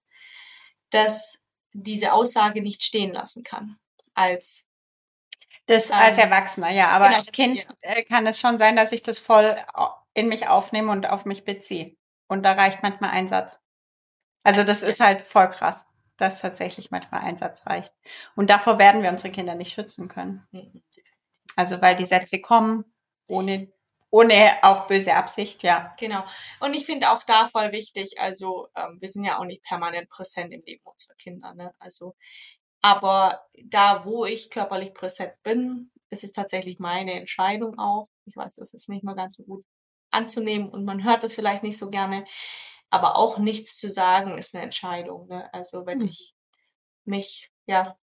das 0.89 1.43
diese 1.73 2.13
Aussage 2.13 2.62
nicht 2.62 2.84
stehen 2.84 3.12
lassen 3.12 3.43
kann. 3.43 3.77
Als 4.13 4.65
das 5.65 5.89
ähm, 5.89 5.95
als 5.95 6.17
Erwachsener, 6.17 6.69
ja, 6.69 6.89
aber 6.89 7.06
genau, 7.06 7.17
als 7.17 7.32
Kind 7.32 7.63
ja. 7.63 7.69
Äh, 7.82 8.04
kann 8.04 8.28
es 8.28 8.39
schon 8.39 8.58
sein, 8.58 8.76
dass 8.76 8.91
ich 8.91 9.04
das 9.04 9.19
voll 9.19 9.56
in 10.13 10.28
mich 10.28 10.47
aufnehme 10.47 10.91
und 10.91 11.08
auf 11.08 11.26
mich 11.26 11.45
beziehe. 11.45 11.95
Und 12.28 12.43
da 12.43 12.54
reicht 12.54 12.84
manchmal 12.84 13.12
ein 13.12 13.28
Satz. 13.28 13.60
Also 14.43 14.63
das 14.63 14.84
ist 14.84 14.99
halt 14.99 15.23
voll 15.23 15.49
krass, 15.49 15.88
dass 16.17 16.41
tatsächlich 16.41 16.91
manchmal 16.91 17.21
ein 17.21 17.38
Satz 17.38 17.65
reicht. 17.65 17.93
Und 18.36 18.49
davor 18.49 18.78
werden 18.78 19.02
wir 19.04 19.10
unsere 19.10 19.32
Kinder 19.32 19.56
nicht 19.56 19.73
schützen 19.73 20.08
können. 20.08 20.45
Mhm. 20.52 20.84
Also 21.56 21.82
weil 21.82 21.95
die 21.95 22.06
Sätze 22.06 22.41
kommen 22.41 22.86
ohne 23.28 23.71
ohne 24.13 24.60
auch 24.62 24.86
böse 24.86 25.15
Absicht, 25.15 25.63
ja. 25.63 25.95
Genau. 25.97 26.23
Und 26.60 26.76
ich 26.76 26.86
finde 26.86 27.10
auch 27.10 27.23
da 27.23 27.47
voll 27.47 27.71
wichtig, 27.71 28.19
also 28.19 28.67
ähm, 28.76 28.99
wir 29.02 29.10
sind 29.10 29.23
ja 29.23 29.39
auch 29.39 29.43
nicht 29.43 29.63
permanent 29.63 30.08
präsent 30.08 30.54
im 30.54 30.62
Leben 30.62 30.84
unserer 30.84 31.15
Kinder, 31.15 31.56
ne? 31.56 31.73
Also, 31.80 32.13
aber 32.84 33.48
da, 33.63 34.04
wo 34.06 34.26
ich 34.26 34.50
körperlich 34.50 34.93
präsent 34.93 35.32
bin, 35.41 35.89
ist 36.10 36.26
es 36.26 36.34
tatsächlich 36.34 36.80
meine 36.80 37.13
Entscheidung 37.13 37.80
auch. 37.80 38.10
Ich 38.26 38.36
weiß, 38.36 38.56
das 38.56 38.74
ist 38.74 38.89
nicht 38.89 39.06
mal 39.06 39.15
ganz 39.15 39.38
so 39.38 39.43
gut 39.43 39.63
anzunehmen 40.12 40.69
und 40.69 40.84
man 40.84 41.04
hört 41.04 41.24
das 41.24 41.34
vielleicht 41.34 41.63
nicht 41.63 41.78
so 41.78 41.89
gerne, 41.89 42.26
aber 42.89 43.15
auch 43.15 43.38
nichts 43.38 43.78
zu 43.78 43.89
sagen 43.89 44.38
ist 44.38 44.54
eine 44.54 44.63
Entscheidung. 44.65 45.28
Ne? 45.30 45.52
Also 45.54 45.86
wenn 45.86 46.00
mhm. 46.00 46.08
ich 46.08 46.34
mich 47.06 47.52
ja 47.67 47.98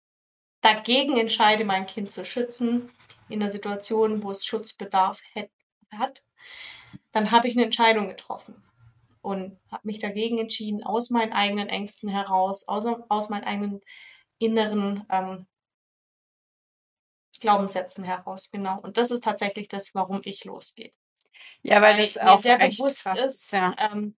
dagegen 0.62 1.18
entscheide, 1.18 1.64
mein 1.66 1.84
Kind 1.84 2.10
zu 2.10 2.24
schützen 2.24 2.90
in 3.28 3.42
einer 3.42 3.50
Situation, 3.50 4.22
wo 4.22 4.30
es 4.30 4.46
Schutzbedarf 4.46 5.20
hat, 5.92 6.22
dann 7.12 7.30
habe 7.30 7.48
ich 7.48 7.54
eine 7.54 7.66
Entscheidung 7.66 8.08
getroffen 8.08 8.64
und 9.20 9.58
habe 9.70 9.86
mich 9.86 9.98
dagegen 9.98 10.38
entschieden, 10.38 10.82
aus 10.82 11.10
meinen 11.10 11.34
eigenen 11.34 11.68
Ängsten 11.68 12.08
heraus, 12.08 12.66
aus, 12.66 12.86
aus 13.10 13.28
meinen 13.28 13.44
eigenen 13.44 13.82
inneren 14.40 15.04
ähm, 15.08 15.46
Glaubenssätzen 17.40 18.04
heraus, 18.04 18.50
genau. 18.50 18.80
Und 18.80 18.96
das 18.96 19.10
ist 19.10 19.24
tatsächlich 19.24 19.68
das, 19.68 19.94
warum 19.94 20.20
ich 20.24 20.44
losgehe. 20.44 20.90
Ja, 21.62 21.76
weil, 21.76 21.94
weil 21.94 21.96
das 21.96 22.18
auch 22.18 22.42
sehr 22.42 22.58
bewusst 22.58 23.04
krass, 23.04 23.18
ist, 23.20 23.52
ja. 23.52 23.74
ähm, 23.78 24.16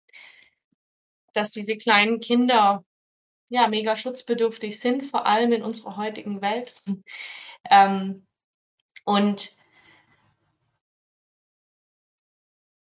dass 1.33 1.51
diese 1.51 1.77
kleinen 1.77 2.21
Kinder 2.21 2.85
ja 3.49 3.69
mega 3.69 3.97
schutzbedürftig 3.97 4.79
sind, 4.79 5.07
vor 5.07 5.27
allem 5.27 5.53
in 5.53 5.63
unserer 5.63 5.97
heutigen 5.97 6.41
Welt. 6.41 6.75
ähm, 7.71 8.27
und 9.05 9.55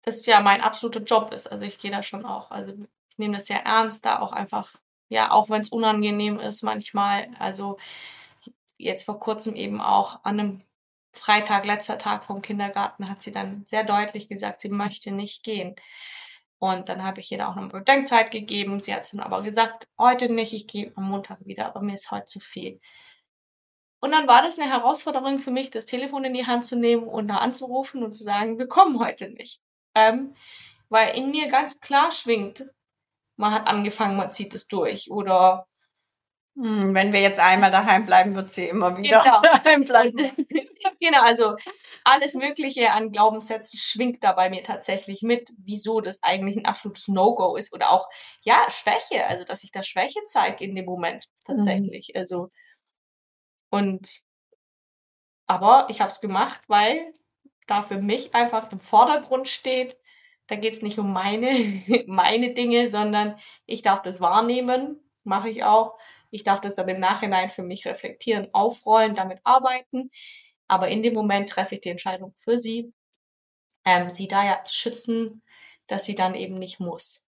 das 0.03 0.25
ja 0.25 0.39
mein 0.39 0.61
absoluter 0.61 1.01
Job 1.01 1.33
ist. 1.33 1.47
Also 1.47 1.65
ich 1.65 1.79
gehe 1.79 1.91
da 1.91 2.03
schon 2.03 2.25
auch, 2.25 2.51
also 2.51 2.73
ich 3.09 3.17
nehme 3.17 3.35
das 3.35 3.47
sehr 3.47 3.63
ernst, 3.63 4.05
da 4.05 4.19
auch 4.19 4.31
einfach, 4.31 4.75
ja, 5.09 5.31
auch 5.31 5.49
wenn 5.49 5.61
es 5.61 5.69
unangenehm 5.69 6.39
ist 6.39 6.63
manchmal. 6.63 7.29
Also 7.39 7.77
jetzt 8.77 9.03
vor 9.03 9.19
kurzem 9.19 9.55
eben 9.55 9.81
auch 9.81 10.23
an 10.23 10.39
einem 10.39 10.61
Freitag, 11.13 11.65
letzter 11.65 11.97
Tag 11.97 12.25
vom 12.25 12.41
Kindergarten, 12.41 13.09
hat 13.09 13.21
sie 13.21 13.31
dann 13.31 13.65
sehr 13.65 13.83
deutlich 13.83 14.27
gesagt, 14.27 14.61
sie 14.61 14.69
möchte 14.69 15.11
nicht 15.11 15.43
gehen. 15.43 15.75
Und 16.59 16.89
dann 16.89 17.03
habe 17.03 17.19
ich 17.19 17.31
ihr 17.31 17.37
da 17.37 17.49
auch 17.49 17.55
noch 17.55 17.63
eine 17.63 17.71
Bedenkzeit 17.71 18.31
gegeben. 18.31 18.81
Sie 18.81 18.93
hat 18.93 19.03
es 19.03 19.11
dann 19.11 19.19
aber 19.21 19.43
gesagt, 19.43 19.87
heute 19.97 20.31
nicht, 20.31 20.53
ich 20.53 20.67
gehe 20.67 20.91
am 20.95 21.09
Montag 21.09 21.45
wieder, 21.45 21.67
aber 21.67 21.81
mir 21.81 21.95
ist 21.95 22.11
heute 22.11 22.25
zu 22.25 22.39
viel. 22.39 22.79
Und 23.99 24.11
dann 24.11 24.27
war 24.27 24.41
das 24.41 24.59
eine 24.59 24.69
Herausforderung 24.69 25.39
für 25.39 25.51
mich, 25.51 25.71
das 25.71 25.85
Telefon 25.85 26.25
in 26.25 26.33
die 26.33 26.45
Hand 26.45 26.65
zu 26.65 26.75
nehmen 26.75 27.07
und 27.07 27.27
da 27.27 27.37
anzurufen 27.37 28.03
und 28.03 28.13
zu 28.13 28.23
sagen, 28.23 28.59
wir 28.59 28.67
kommen 28.67 28.99
heute 28.99 29.29
nicht. 29.29 29.61
Ähm, 29.95 30.35
weil 30.89 31.17
in 31.17 31.31
mir 31.31 31.47
ganz 31.47 31.79
klar 31.79 32.11
schwingt, 32.11 32.65
man 33.37 33.51
hat 33.53 33.67
angefangen, 33.67 34.17
man 34.17 34.31
zieht 34.31 34.53
es 34.55 34.67
durch. 34.67 35.11
Oder 35.11 35.67
hm, 36.57 36.95
wenn 36.95 37.11
wir 37.11 37.19
jetzt 37.19 37.39
einmal 37.39 37.69
daheim 37.69 38.05
bleiben, 38.05 38.35
wird 38.35 38.49
sie 38.49 38.67
immer 38.67 38.95
wieder 38.97 39.21
genau. 39.23 39.41
daheim 39.63 39.83
bleiben. 39.83 40.17
genau, 40.99 41.21
also 41.21 41.57
alles 42.05 42.33
Mögliche 42.33 42.91
an 42.91 43.11
Glaubenssätzen 43.11 43.77
schwingt 43.77 44.23
da 44.23 44.31
bei 44.31 44.49
mir 44.49 44.63
tatsächlich 44.63 45.21
mit, 45.21 45.49
wieso 45.57 45.99
das 45.99 46.23
eigentlich 46.23 46.55
ein 46.55 46.65
absolutes 46.65 47.09
No-Go 47.09 47.57
ist. 47.57 47.73
Oder 47.73 47.91
auch, 47.91 48.07
ja, 48.41 48.65
Schwäche, 48.69 49.25
also 49.27 49.43
dass 49.43 49.63
ich 49.63 49.71
da 49.71 49.83
Schwäche 49.83 50.19
zeige 50.27 50.63
in 50.63 50.75
dem 50.75 50.85
Moment 50.85 51.27
tatsächlich. 51.45 52.11
Mhm. 52.13 52.19
Also 52.19 52.51
und 53.69 54.21
aber 55.47 55.87
ich 55.89 55.99
habe 55.99 56.11
es 56.11 56.21
gemacht, 56.21 56.61
weil 56.67 57.13
da 57.67 57.81
für 57.81 57.97
mich 57.97 58.33
einfach 58.33 58.71
im 58.71 58.79
Vordergrund 58.79 59.47
steht. 59.47 59.97
Da 60.47 60.55
geht 60.55 60.73
es 60.73 60.81
nicht 60.81 60.99
um 60.99 61.12
meine, 61.12 61.49
meine 62.08 62.53
Dinge, 62.53 62.88
sondern 62.88 63.39
ich 63.65 63.81
darf 63.81 64.01
das 64.01 64.21
wahrnehmen, 64.21 64.99
mache 65.23 65.49
ich 65.49 65.63
auch. 65.63 65.97
Ich 66.29 66.43
darf 66.43 66.62
das 66.62 66.75
dann 66.75 66.89
im 66.89 66.99
Nachhinein 66.99 67.49
für 67.49 67.63
mich 67.63 67.86
reflektieren, 67.86 68.49
aufrollen, 68.53 69.15
damit 69.15 69.39
arbeiten. 69.43 70.12
Aber 70.67 70.89
in 70.89 71.03
dem 71.03 71.13
Moment 71.13 71.49
treffe 71.49 71.75
ich 71.75 71.81
die 71.81 71.89
Entscheidung 71.89 72.34
für 72.38 72.58
sie, 72.58 72.93
ähm, 73.86 74.10
sie 74.10 74.27
da 74.27 74.43
ja 74.43 74.63
zu 74.63 74.73
schützen, 74.73 75.43
dass 75.88 76.05
sie 76.05 76.15
dann 76.15 76.36
eben 76.36 76.55
nicht 76.55 76.79
muss. 76.79 77.25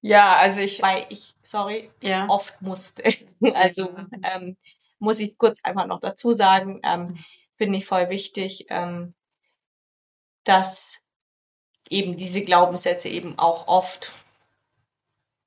Ja, 0.00 0.36
also 0.36 0.60
ich. 0.60 0.80
Weil 0.80 1.06
ich, 1.10 1.34
sorry, 1.42 1.90
ja. 2.02 2.26
oft 2.28 2.60
musste. 2.62 3.02
also 3.54 3.94
ähm, 4.22 4.56
muss 4.98 5.18
ich 5.18 5.36
kurz 5.36 5.60
einfach 5.64 5.86
noch 5.86 6.00
dazu 6.00 6.32
sagen, 6.32 6.80
ähm, 6.84 7.18
finde 7.56 7.78
ich 7.78 7.86
voll 7.86 8.08
wichtig, 8.08 8.66
ähm, 8.70 9.14
dass 10.44 10.99
eben 11.90 12.16
diese 12.16 12.40
Glaubenssätze 12.40 13.08
eben 13.08 13.38
auch 13.38 13.68
oft 13.68 14.12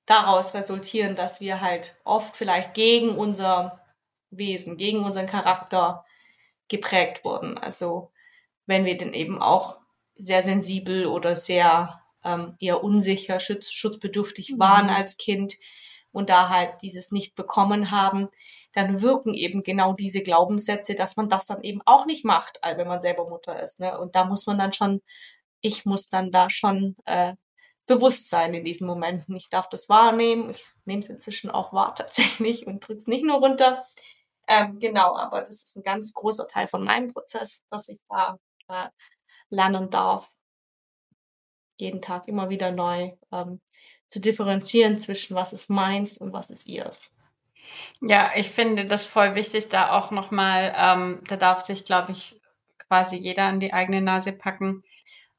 daraus 0.05 0.53
resultieren, 0.53 1.15
dass 1.15 1.41
wir 1.41 1.61
halt 1.61 1.95
oft 2.03 2.35
vielleicht 2.35 2.73
gegen 2.73 3.17
unser 3.17 3.79
Wesen, 4.29 4.77
gegen 4.77 5.03
unseren 5.03 5.25
Charakter 5.25 6.05
geprägt 6.67 7.23
wurden. 7.23 7.57
Also 7.57 8.11
wenn 8.65 8.85
wir 8.85 8.97
denn 8.97 9.13
eben 9.13 9.41
auch 9.41 9.79
sehr 10.15 10.41
sensibel 10.43 11.07
oder 11.07 11.35
sehr 11.35 12.01
ähm, 12.23 12.55
eher 12.59 12.83
unsicher, 12.83 13.39
schutz, 13.39 13.71
schutzbedürftig 13.71 14.51
mhm. 14.51 14.59
waren 14.59 14.89
als 14.89 15.17
Kind 15.17 15.55
und 16.11 16.29
da 16.29 16.49
halt 16.49 16.81
dieses 16.81 17.11
nicht 17.11 17.35
bekommen 17.35 17.89
haben, 17.89 18.29
dann 18.73 19.01
wirken 19.01 19.33
eben 19.33 19.61
genau 19.61 19.93
diese 19.93 20.21
Glaubenssätze, 20.21 20.95
dass 20.95 21.15
man 21.15 21.29
das 21.29 21.47
dann 21.47 21.63
eben 21.63 21.81
auch 21.85 22.05
nicht 22.05 22.25
macht, 22.25 22.59
wenn 22.63 22.87
man 22.87 23.01
selber 23.01 23.29
Mutter 23.29 23.61
ist. 23.61 23.79
Ne? 23.79 23.97
Und 23.99 24.15
da 24.15 24.25
muss 24.25 24.45
man 24.45 24.57
dann 24.57 24.73
schon, 24.73 25.01
ich 25.63 25.85
muss 25.85 26.09
dann 26.09 26.29
da 26.29 26.49
schon 26.51 26.95
äh, 27.05 27.33
bewusst 27.87 28.29
sein 28.29 28.53
in 28.53 28.65
diesen 28.65 28.85
Momenten. 28.85 29.35
Ich 29.35 29.49
darf 29.49 29.69
das 29.69 29.89
wahrnehmen. 29.89 30.51
Ich 30.51 30.63
nehme 30.85 31.01
es 31.01 31.09
inzwischen 31.09 31.49
auch 31.49 31.73
wahr 31.73 31.95
tatsächlich 31.97 32.67
und 32.67 32.87
drücke 32.87 32.97
es 32.97 33.07
nicht 33.07 33.23
nur 33.23 33.37
runter. 33.37 33.83
Ähm, 34.47 34.77
genau, 34.79 35.15
aber 35.15 35.41
das 35.41 35.63
ist 35.63 35.77
ein 35.77 35.83
ganz 35.83 36.13
großer 36.13 36.47
Teil 36.47 36.67
von 36.67 36.83
meinem 36.83 37.13
Prozess, 37.13 37.65
dass 37.69 37.87
ich 37.87 37.99
da 38.09 38.37
äh, 38.67 38.89
lernen 39.49 39.89
darf, 39.89 40.29
jeden 41.79 42.01
Tag 42.01 42.27
immer 42.27 42.49
wieder 42.49 42.71
neu 42.71 43.13
ähm, 43.31 43.61
zu 44.07 44.19
differenzieren 44.19 44.99
zwischen 44.99 45.35
was 45.35 45.53
ist 45.53 45.69
meins 45.69 46.17
und 46.17 46.33
was 46.33 46.49
ist 46.49 46.67
ihrs. 46.67 47.09
Ja, 48.01 48.31
ich 48.35 48.49
finde 48.49 48.85
das 48.85 49.05
voll 49.05 49.35
wichtig, 49.35 49.69
da 49.69 49.91
auch 49.91 50.11
nochmal, 50.11 50.75
ähm, 50.77 51.21
da 51.27 51.37
darf 51.37 51.61
sich, 51.61 51.85
glaube 51.85 52.11
ich, 52.11 52.37
quasi 52.77 53.15
jeder 53.15 53.45
an 53.45 53.61
die 53.61 53.71
eigene 53.71 54.01
Nase 54.01 54.33
packen. 54.33 54.83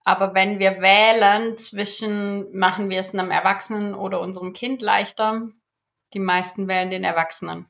Aber 0.05 0.35
wenn 0.35 0.59
wir 0.59 0.83
wählen 0.83 1.57
zwischen, 1.57 2.55
machen 2.57 2.91
wir 2.91 3.01
es 3.01 3.15
einem 3.15 3.31
Erwachsenen 3.31 3.95
oder 3.95 4.21
unserem 4.21 4.53
Kind 4.53 4.83
leichter, 4.83 5.49
die 6.13 6.21
meisten 6.21 6.69
wählen 6.69 6.91
den 6.91 7.05
Erwachsenen. 7.05 7.67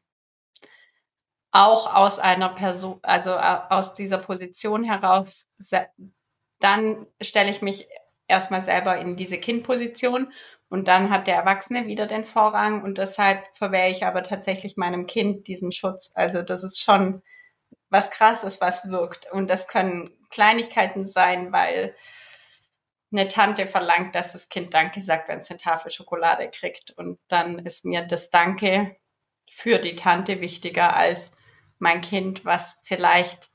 Auch 1.52 1.94
aus 1.94 2.18
einer 2.18 2.48
Person, 2.48 2.98
also 3.02 3.30
äh, 3.30 3.60
aus 3.70 3.94
dieser 3.94 4.18
Position 4.18 4.82
heraus, 4.82 5.46
dann 6.58 7.06
stelle 7.22 7.50
ich 7.50 7.62
mich 7.62 7.88
erstmal 8.26 8.62
selber 8.62 8.98
in 8.98 9.16
diese 9.16 9.38
Kindposition 9.38 10.32
und 10.68 10.88
dann 10.88 11.10
hat 11.10 11.28
der 11.28 11.36
Erwachsene 11.36 11.86
wieder 11.86 12.06
den 12.06 12.24
Vorrang 12.24 12.82
und 12.82 12.98
deshalb 12.98 13.46
verwehre 13.56 13.90
ich 13.90 14.04
aber 14.04 14.24
tatsächlich 14.24 14.76
meinem 14.76 15.06
Kind 15.06 15.46
diesen 15.46 15.70
Schutz. 15.70 16.10
Also 16.14 16.42
das 16.42 16.64
ist 16.64 16.82
schon 16.82 17.22
was 17.90 18.10
krasses, 18.10 18.60
was 18.60 18.90
wirkt. 18.90 19.30
Und 19.30 19.48
das 19.48 19.68
können 19.68 20.10
Kleinigkeiten 20.30 21.06
sein, 21.06 21.52
weil 21.52 21.94
eine 23.14 23.28
Tante 23.28 23.66
verlangt, 23.68 24.14
dass 24.14 24.32
das 24.32 24.48
Kind 24.48 24.74
Danke 24.74 25.00
sagt, 25.00 25.28
wenn 25.28 25.38
es 25.38 25.50
eine 25.50 25.58
Tafel 25.58 25.90
Schokolade 25.90 26.50
kriegt. 26.50 26.90
Und 26.92 27.18
dann 27.28 27.58
ist 27.60 27.84
mir 27.84 28.02
das 28.02 28.30
Danke 28.30 28.96
für 29.48 29.78
die 29.78 29.94
Tante 29.94 30.40
wichtiger 30.40 30.96
als 30.96 31.32
mein 31.78 32.00
Kind, 32.00 32.44
was 32.44 32.80
vielleicht 32.82 33.50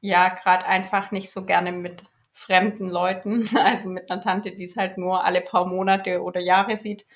ja 0.00 0.28
gerade 0.28 0.66
einfach 0.66 1.12
nicht 1.12 1.30
so 1.30 1.44
gerne 1.44 1.72
mit 1.72 2.02
fremden 2.32 2.88
Leuten, 2.88 3.48
also 3.56 3.88
mit 3.88 4.10
einer 4.10 4.20
Tante, 4.20 4.52
die 4.52 4.64
es 4.64 4.76
halt 4.76 4.98
nur 4.98 5.24
alle 5.24 5.40
paar 5.40 5.66
Monate 5.66 6.22
oder 6.22 6.40
Jahre 6.40 6.76
sieht, 6.76 7.06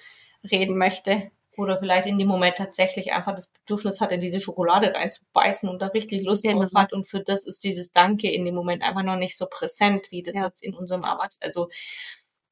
reden 0.50 0.78
möchte. 0.78 1.30
Oder 1.56 1.78
vielleicht 1.78 2.06
in 2.06 2.18
dem 2.18 2.28
Moment 2.28 2.56
tatsächlich 2.56 3.12
einfach 3.12 3.34
das 3.34 3.48
Bedürfnis 3.48 4.00
hat, 4.00 4.12
in 4.12 4.20
diese 4.20 4.40
Schokolade 4.40 4.92
reinzubeißen 4.94 5.68
und 5.68 5.80
da 5.80 5.86
richtig 5.88 6.22
Lust 6.22 6.42
genau. 6.42 6.60
drauf 6.60 6.72
hat. 6.74 6.92
Und 6.92 7.06
für 7.06 7.20
das 7.20 7.44
ist 7.44 7.64
dieses 7.64 7.92
Danke 7.92 8.30
in 8.30 8.44
dem 8.44 8.54
Moment 8.54 8.82
einfach 8.82 9.02
noch 9.02 9.16
nicht 9.16 9.36
so 9.36 9.46
präsent, 9.46 10.10
wie 10.10 10.22
das 10.22 10.34
ja. 10.34 10.44
jetzt 10.44 10.62
in 10.62 10.74
unserem 10.74 11.04
Erwachsenen. 11.04 11.46
Also 11.46 11.68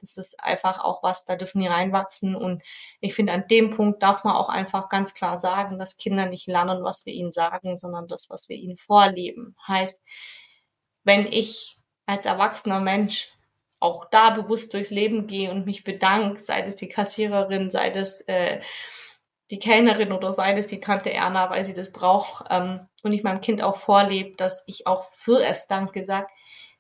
das 0.01 0.17
ist 0.17 0.41
einfach 0.41 0.83
auch 0.83 1.03
was, 1.03 1.25
da 1.25 1.37
dürfen 1.37 1.61
die 1.61 1.67
reinwachsen. 1.67 2.35
Und 2.37 2.63
ich 3.01 3.15
finde, 3.15 3.33
an 3.33 3.47
dem 3.49 3.71
Punkt 3.71 4.03
darf 4.03 4.25
man 4.25 4.37
auch 4.37 4.49
einfach 4.49 4.89
ganz 4.89 5.15
klar 5.15 5.39
sagen, 5.39 5.79
dass 5.79 5.97
Kinder 5.97 6.27
nicht 6.27 6.47
lernen, 6.47 6.85
was 6.85 7.07
wir 7.07 7.13
ihnen 7.13 7.33
sagen, 7.33 7.77
sondern 7.77 8.09
das, 8.09 8.31
was 8.31 8.49
wir 8.49 8.57
ihnen 8.57 8.77
vorleben. 8.77 9.57
Heißt, 9.67 10.03
wenn 11.05 11.27
ich 11.27 11.79
als 12.07 12.27
erwachsener 12.27 12.81
Mensch 12.81 13.34
auch 13.85 14.07
da 14.07 14.31
bewusst 14.31 14.73
durchs 14.73 14.91
Leben 14.91 15.27
gehe 15.27 15.51
und 15.51 15.67
mich 15.67 15.85
bedanke, 15.85 16.41
sei 16.41 16.63
es 16.63 16.75
die 16.75 16.89
Kassiererin, 16.89 17.71
sei 17.71 17.91
es 17.91 18.23
äh, 18.23 18.63
die 19.51 19.59
Kellnerin 19.59 20.11
oder 20.13 20.33
sei 20.33 20.55
es 20.55 20.67
die 20.67 20.81
Tante 20.81 21.13
Erna, 21.13 21.51
weil 21.51 21.67
sie 21.67 21.75
das 21.75 21.93
braucht 21.93 22.47
ähm, 22.49 22.81
und 23.03 23.13
ich 23.13 23.23
meinem 23.23 23.43
Kind 23.43 23.63
auch 23.63 23.77
vorlebe, 23.77 24.37
dass 24.37 24.65
ich 24.67 24.87
auch 24.87 25.05
für 25.13 25.45
es 25.45 25.67
Danke 25.67 26.07
sage, 26.07 26.29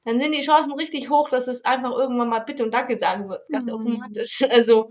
dann 0.04 0.18
sind 0.18 0.32
die 0.32 0.40
Chancen 0.40 0.72
richtig 0.72 1.10
hoch, 1.10 1.28
dass 1.28 1.46
es 1.46 1.64
einfach 1.64 1.92
irgendwann 1.92 2.30
mal 2.30 2.40
Bitte 2.40 2.64
und 2.64 2.72
Danke 2.72 2.96
sagen 2.96 3.28
wird, 3.28 3.46
ganz 3.50 3.70
mhm. 3.70 3.74
automatisch. 3.74 4.42
Also, 4.50 4.90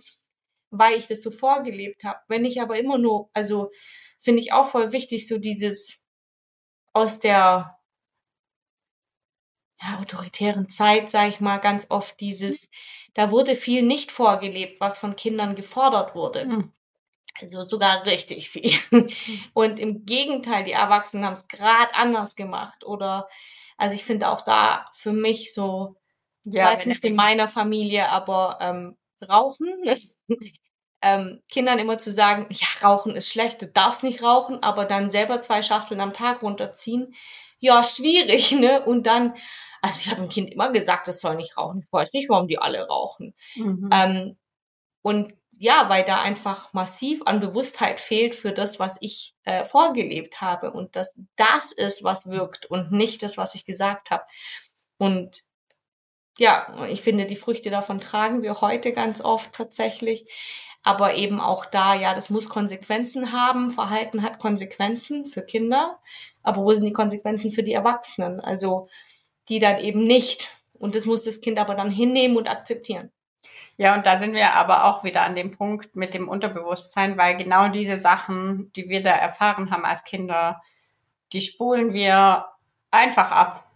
weil 0.69 0.97
ich 0.97 1.07
das 1.07 1.21
so 1.21 1.31
vorgelebt 1.31 2.03
habe. 2.03 2.19
Wenn 2.27 2.45
ich 2.45 2.61
aber 2.61 2.77
immer 2.77 2.97
nur, 2.97 3.29
also 3.33 3.71
finde 4.19 4.41
ich 4.41 4.53
auch 4.53 4.67
voll 4.67 4.91
wichtig, 4.91 5.27
so 5.27 5.37
dieses 5.39 5.99
aus 6.93 7.19
der 7.19 7.77
ja, 9.83 9.99
autoritären 9.99 10.69
Zeit, 10.69 11.09
sage 11.09 11.29
ich 11.29 11.39
mal, 11.39 11.57
ganz 11.57 11.87
oft 11.89 12.19
dieses, 12.19 12.69
da 13.13 13.31
wurde 13.31 13.55
viel 13.55 13.81
nicht 13.81 14.11
vorgelebt, 14.11 14.79
was 14.79 14.97
von 14.97 15.15
Kindern 15.15 15.55
gefordert 15.55 16.15
wurde. 16.15 16.45
Mhm. 16.45 16.71
Also 17.41 17.65
sogar 17.65 18.05
richtig 18.05 18.49
viel. 18.49 18.73
Und 19.53 19.79
im 19.79 20.05
Gegenteil, 20.05 20.63
die 20.63 20.71
Erwachsenen 20.71 21.25
haben 21.25 21.33
es 21.33 21.47
gerade 21.47 21.93
anders 21.95 22.35
gemacht. 22.35 22.83
Oder, 22.85 23.27
also 23.77 23.95
ich 23.95 24.05
finde 24.05 24.29
auch 24.29 24.43
da 24.43 24.85
für 24.93 25.13
mich 25.13 25.53
so, 25.53 25.95
ja, 26.45 26.65
war 26.65 26.73
jetzt 26.73 26.87
nicht 26.87 27.03
in 27.05 27.15
meiner 27.15 27.47
Familie, 27.47 28.09
aber 28.09 28.59
ähm, 28.61 28.97
Rauchen. 29.27 29.67
ähm, 31.01 31.41
Kindern 31.49 31.79
immer 31.79 31.97
zu 31.97 32.11
sagen, 32.11 32.47
ja, 32.49 32.67
Rauchen 32.81 33.15
ist 33.15 33.29
schlecht, 33.29 33.61
du 33.61 33.67
darfst 33.67 34.03
nicht 34.03 34.23
rauchen, 34.23 34.63
aber 34.63 34.85
dann 34.85 35.11
selber 35.11 35.41
zwei 35.41 35.61
Schachteln 35.61 35.99
am 35.99 36.13
Tag 36.13 36.41
runterziehen, 36.41 37.13
ja, 37.59 37.83
schwierig, 37.83 38.51
ne? 38.59 38.83
Und 38.83 39.07
dann, 39.07 39.35
also 39.83 39.99
ich 39.99 40.09
habe 40.09 40.21
dem 40.21 40.29
Kind 40.29 40.49
immer 40.49 40.71
gesagt, 40.71 41.09
es 41.09 41.19
soll 41.19 41.35
nicht 41.35 41.57
rauchen. 41.57 41.81
Ich 41.81 41.91
weiß 41.91 42.13
nicht, 42.13 42.29
warum 42.29 42.47
die 42.47 42.57
alle 42.57 42.87
rauchen. 42.87 43.35
Mhm. 43.55 43.89
Ähm, 43.91 44.37
und 45.01 45.33
ja, 45.51 45.89
weil 45.89 46.05
da 46.05 46.21
einfach 46.21 46.71
massiv 46.71 47.21
an 47.25 47.41
Bewusstheit 47.41 47.99
fehlt 47.99 48.33
für 48.33 48.53
das, 48.53 48.79
was 48.79 48.97
ich 49.01 49.35
äh, 49.43 49.65
vorgelebt 49.65 50.39
habe 50.39 50.71
und 50.71 50.95
dass 50.95 51.19
das 51.35 51.73
ist, 51.73 52.01
was 52.01 52.29
wirkt 52.29 52.65
und 52.65 52.93
nicht 52.93 53.23
das, 53.23 53.37
was 53.37 53.55
ich 53.55 53.65
gesagt 53.65 54.09
habe. 54.09 54.23
Und 54.97 55.41
ja, 56.37 56.85
ich 56.87 57.01
finde, 57.01 57.25
die 57.25 57.35
Früchte 57.35 57.69
davon 57.69 57.99
tragen 57.99 58.41
wir 58.41 58.61
heute 58.61 58.93
ganz 58.93 59.19
oft 59.19 59.51
tatsächlich. 59.51 60.25
Aber 60.81 61.15
eben 61.15 61.41
auch 61.41 61.65
da, 61.65 61.93
ja, 61.93 62.13
das 62.15 62.29
muss 62.29 62.47
Konsequenzen 62.47 63.33
haben. 63.33 63.69
Verhalten 63.69 64.21
hat 64.21 64.39
Konsequenzen 64.39 65.25
für 65.25 65.43
Kinder. 65.43 65.99
Aber 66.41 66.63
wo 66.63 66.73
sind 66.73 66.85
die 66.85 66.93
Konsequenzen 66.93 67.51
für 67.51 67.63
die 67.63 67.73
Erwachsenen? 67.73 68.39
Also 68.39 68.87
die 69.49 69.59
dann 69.59 69.77
eben 69.77 70.05
nicht. 70.05 70.49
Und 70.73 70.95
das 70.95 71.05
muss 71.05 71.23
das 71.23 71.41
Kind 71.41 71.59
aber 71.59 71.75
dann 71.75 71.89
hinnehmen 71.89 72.37
und 72.37 72.47
akzeptieren. 72.47 73.11
Ja, 73.77 73.95
und 73.95 74.05
da 74.05 74.15
sind 74.15 74.33
wir 74.33 74.53
aber 74.53 74.85
auch 74.85 75.03
wieder 75.03 75.23
an 75.23 75.35
dem 75.35 75.51
Punkt 75.51 75.95
mit 75.95 76.13
dem 76.13 76.29
Unterbewusstsein, 76.29 77.17
weil 77.17 77.35
genau 77.35 77.69
diese 77.69 77.97
Sachen, 77.97 78.71
die 78.73 78.87
wir 78.89 79.01
da 79.01 79.11
erfahren 79.11 79.71
haben 79.71 79.85
als 79.85 80.03
Kinder, 80.03 80.61
die 81.33 81.41
spulen 81.41 81.93
wir 81.93 82.45
einfach 82.91 83.31
ab. 83.31 83.71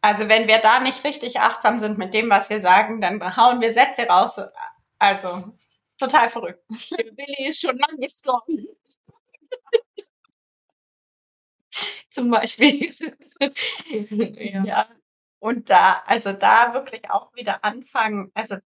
Also 0.00 0.28
wenn 0.28 0.48
wir 0.48 0.58
da 0.58 0.80
nicht 0.80 1.04
richtig 1.04 1.40
achtsam 1.40 1.78
sind 1.78 1.98
mit 1.98 2.14
dem, 2.14 2.30
was 2.30 2.50
wir 2.50 2.60
sagen, 2.60 3.00
dann 3.00 3.36
hauen 3.36 3.60
wir 3.60 3.72
Sätze 3.72 4.06
raus. 4.06 4.40
Also 4.98 5.44
total 5.98 6.28
verrückt. 6.28 6.64
Billy 6.68 7.48
ist 7.48 7.60
schon 7.60 7.78
lange 7.78 7.98
gestorben. 7.98 8.66
zum 12.10 12.30
Beispiel. 12.30 12.90
ja. 13.90 14.64
ja. 14.64 14.88
Und 15.38 15.70
da, 15.70 16.02
also 16.06 16.32
da 16.32 16.74
wirklich 16.74 17.10
auch 17.10 17.34
wieder 17.34 17.64
anfangen, 17.64 18.28
also 18.34 18.56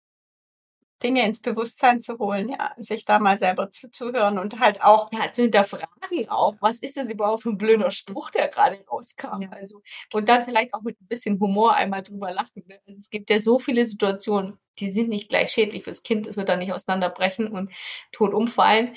Dinge 1.02 1.26
ins 1.26 1.40
Bewusstsein 1.40 2.00
zu 2.00 2.18
holen, 2.18 2.48
ja, 2.48 2.72
sich 2.76 3.04
da 3.04 3.18
mal 3.18 3.36
selber 3.36 3.70
zuzuhören 3.70 4.38
und 4.38 4.58
halt 4.58 4.82
auch. 4.82 5.10
Ja, 5.12 5.30
zu 5.30 5.42
hinterfragen 5.42 6.28
auch, 6.28 6.56
was 6.60 6.78
ist 6.78 6.96
das 6.96 7.08
überhaupt 7.08 7.42
für 7.42 7.50
ein 7.50 7.58
blöder 7.58 7.90
Spruch, 7.90 8.30
der 8.30 8.48
gerade 8.48 8.82
rauskam? 8.90 9.42
Ja. 9.42 9.50
Also, 9.50 9.82
und 10.12 10.28
dann 10.28 10.44
vielleicht 10.44 10.72
auch 10.72 10.82
mit 10.82 11.00
ein 11.00 11.06
bisschen 11.06 11.38
Humor 11.40 11.74
einmal 11.74 12.02
drüber 12.02 12.32
lachen. 12.32 12.64
Ne? 12.66 12.80
Also 12.86 12.98
es 12.98 13.10
gibt 13.10 13.28
ja 13.30 13.38
so 13.38 13.58
viele 13.58 13.84
Situationen, 13.84 14.58
die 14.78 14.90
sind 14.90 15.10
nicht 15.10 15.28
gleich 15.28 15.50
schädlich 15.52 15.84
fürs 15.84 16.02
Kind, 16.02 16.26
es 16.26 16.36
wird 16.36 16.48
da 16.48 16.56
nicht 16.56 16.72
auseinanderbrechen 16.72 17.48
und 17.48 17.70
tot 18.12 18.32
umfallen. 18.32 18.96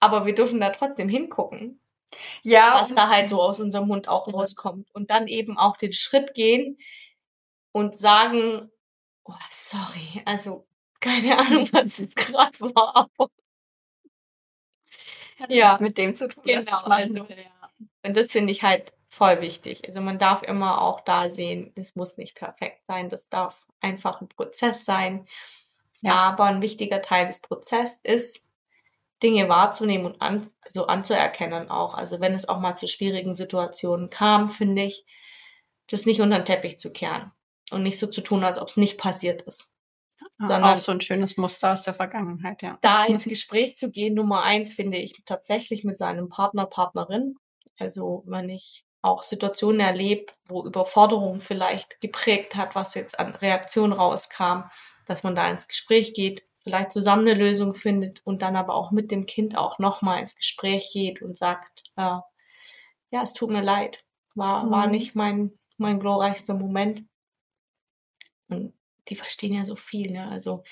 Aber 0.00 0.26
wir 0.26 0.34
dürfen 0.34 0.60
da 0.60 0.70
trotzdem 0.70 1.08
hingucken 1.08 1.80
ja. 2.42 2.80
Was 2.80 2.94
da 2.94 3.08
halt 3.08 3.28
so 3.28 3.40
aus 3.40 3.60
unserem 3.60 3.88
Mund 3.88 4.08
auch 4.08 4.28
rauskommt. 4.28 4.88
Und 4.92 5.10
dann 5.10 5.26
eben 5.28 5.58
auch 5.58 5.76
den 5.76 5.92
Schritt 5.92 6.34
gehen 6.34 6.78
und 7.72 7.98
sagen, 7.98 8.70
oh, 9.24 9.32
sorry, 9.50 10.22
also 10.24 10.66
keine 11.00 11.38
Ahnung, 11.38 11.68
was 11.72 11.98
es 11.98 12.14
gerade 12.14 12.58
war, 12.60 13.08
ja, 15.48 15.78
mit 15.80 15.98
dem 15.98 16.14
zu 16.14 16.28
tun. 16.28 16.42
Genau, 16.44 16.78
also, 16.78 17.16
ja. 17.16 17.70
Und 18.02 18.16
das 18.16 18.32
finde 18.32 18.52
ich 18.52 18.62
halt 18.62 18.92
voll 19.08 19.40
wichtig. 19.40 19.86
Also 19.86 20.00
man 20.00 20.18
darf 20.18 20.42
immer 20.42 20.82
auch 20.82 21.00
da 21.00 21.30
sehen, 21.30 21.72
das 21.76 21.94
muss 21.94 22.16
nicht 22.16 22.34
perfekt 22.34 22.82
sein, 22.86 23.08
das 23.08 23.28
darf 23.28 23.60
einfach 23.80 24.20
ein 24.20 24.28
Prozess 24.28 24.84
sein. 24.84 25.26
Ja. 26.02 26.14
Aber 26.14 26.44
ein 26.44 26.62
wichtiger 26.62 27.00
Teil 27.00 27.26
des 27.26 27.40
Prozesses 27.40 28.00
ist, 28.02 28.46
Dinge 29.24 29.48
wahrzunehmen 29.48 30.06
und 30.06 30.22
an, 30.22 30.46
so 30.68 30.86
anzuerkennen 30.86 31.70
auch. 31.70 31.94
Also 31.94 32.20
wenn 32.20 32.34
es 32.34 32.48
auch 32.48 32.60
mal 32.60 32.76
zu 32.76 32.86
schwierigen 32.86 33.34
Situationen 33.34 34.10
kam, 34.10 34.50
finde 34.50 34.82
ich, 34.82 35.04
das 35.88 36.06
nicht 36.06 36.20
unter 36.20 36.38
den 36.38 36.44
Teppich 36.44 36.78
zu 36.78 36.92
kehren 36.92 37.32
und 37.70 37.82
nicht 37.82 37.98
so 37.98 38.06
zu 38.06 38.20
tun, 38.20 38.44
als 38.44 38.58
ob 38.58 38.68
es 38.68 38.76
nicht 38.76 38.98
passiert 38.98 39.42
ist. 39.42 39.70
Ja, 40.20 40.46
sondern 40.46 40.74
auch 40.74 40.78
so 40.78 40.92
ein 40.92 41.00
schönes 41.00 41.36
Muster 41.38 41.72
aus 41.72 41.82
der 41.82 41.94
Vergangenheit, 41.94 42.62
ja. 42.62 42.78
Da 42.82 43.04
ins 43.06 43.24
Gespräch 43.24 43.76
zu 43.76 43.90
gehen, 43.90 44.14
Nummer 44.14 44.42
eins 44.42 44.74
finde 44.74 44.98
ich 44.98 45.14
tatsächlich 45.24 45.84
mit 45.84 45.98
seinem 45.98 46.28
Partner, 46.28 46.66
Partnerin. 46.66 47.36
Also 47.78 48.22
wenn 48.26 48.50
ich 48.50 48.84
auch 49.00 49.24
Situationen 49.24 49.80
erlebt, 49.80 50.34
wo 50.48 50.64
Überforderung 50.64 51.40
vielleicht 51.40 52.00
geprägt 52.00 52.56
hat, 52.56 52.74
was 52.74 52.94
jetzt 52.94 53.18
an 53.18 53.34
Reaktion 53.34 53.92
rauskam, 53.92 54.64
dass 55.06 55.22
man 55.22 55.34
da 55.34 55.50
ins 55.50 55.66
Gespräch 55.66 56.12
geht, 56.12 56.42
vielleicht 56.64 56.92
zusammen 56.92 57.28
eine 57.28 57.38
Lösung 57.38 57.74
findet 57.74 58.22
und 58.24 58.42
dann 58.42 58.56
aber 58.56 58.74
auch 58.74 58.90
mit 58.90 59.10
dem 59.10 59.26
Kind 59.26 59.56
auch 59.56 59.78
nochmal 59.78 60.20
ins 60.20 60.34
Gespräch 60.34 60.90
geht 60.92 61.22
und 61.22 61.36
sagt, 61.36 61.84
äh, 61.96 62.18
ja, 63.10 63.22
es 63.22 63.34
tut 63.34 63.50
mir 63.50 63.62
leid, 63.62 64.04
war, 64.34 64.64
mhm. 64.64 64.70
war 64.70 64.86
nicht 64.86 65.14
mein, 65.14 65.52
mein 65.76 66.00
glorreichster 66.00 66.54
Moment. 66.54 67.04
Und 68.48 68.74
die 69.08 69.16
verstehen 69.16 69.54
ja 69.54 69.66
so 69.66 69.76
viel, 69.76 70.10
ne? 70.10 70.28
Also 70.28 70.64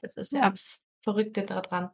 das 0.00 0.16
ist 0.16 0.32
ja, 0.32 0.40
ja 0.40 0.50
das 0.50 0.84
Verrückte 1.02 1.42
daran. 1.42 1.90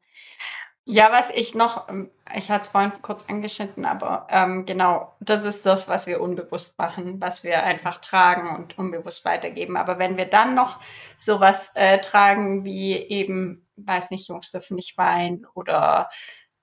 Ja, 0.88 1.10
was 1.10 1.30
ich 1.30 1.56
noch, 1.56 1.88
ähm, 1.88 2.12
ich 2.36 2.48
hatte 2.48 2.62
es 2.62 2.68
vorhin 2.68 2.92
kurz 3.02 3.24
angeschnitten, 3.28 3.84
aber 3.84 4.28
ähm, 4.30 4.66
genau, 4.66 5.16
das 5.18 5.44
ist 5.44 5.66
das, 5.66 5.88
was 5.88 6.06
wir 6.06 6.20
unbewusst 6.20 6.78
machen, 6.78 7.20
was 7.20 7.42
wir 7.42 7.64
einfach 7.64 7.96
tragen 8.00 8.54
und 8.54 8.78
unbewusst 8.78 9.24
weitergeben. 9.24 9.76
Aber 9.76 9.98
wenn 9.98 10.16
wir 10.16 10.26
dann 10.26 10.54
noch 10.54 10.78
sowas 11.18 11.72
äh, 11.74 11.98
tragen 11.98 12.64
wie 12.64 12.94
eben, 12.94 13.66
weiß 13.76 14.10
nicht, 14.12 14.28
Jungs 14.28 14.52
dürfen 14.52 14.76
nicht 14.76 14.96
weinen 14.96 15.44
oder 15.54 16.08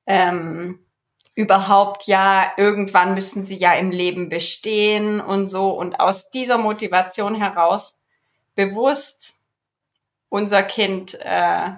ähm, 0.05 0.85
überhaupt 1.35 2.07
ja, 2.07 2.53
irgendwann 2.55 3.15
müssen 3.15 3.45
sie 3.45 3.57
ja 3.57 3.73
im 3.73 3.91
Leben 3.91 4.29
bestehen 4.29 5.19
und 5.19 5.47
so 5.47 5.71
und 5.71 5.99
aus 5.99 6.29
dieser 6.29 6.57
Motivation 6.57 7.35
heraus 7.35 7.99
bewusst 8.55 9.35
unser 10.29 10.63
Kind 10.63 11.15
äh, 11.21 11.71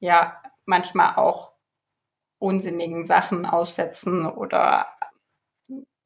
ja 0.00 0.42
manchmal 0.66 1.16
auch 1.16 1.53
unsinnigen 2.44 3.04
Sachen 3.04 3.46
aussetzen 3.46 4.26
oder 4.26 4.86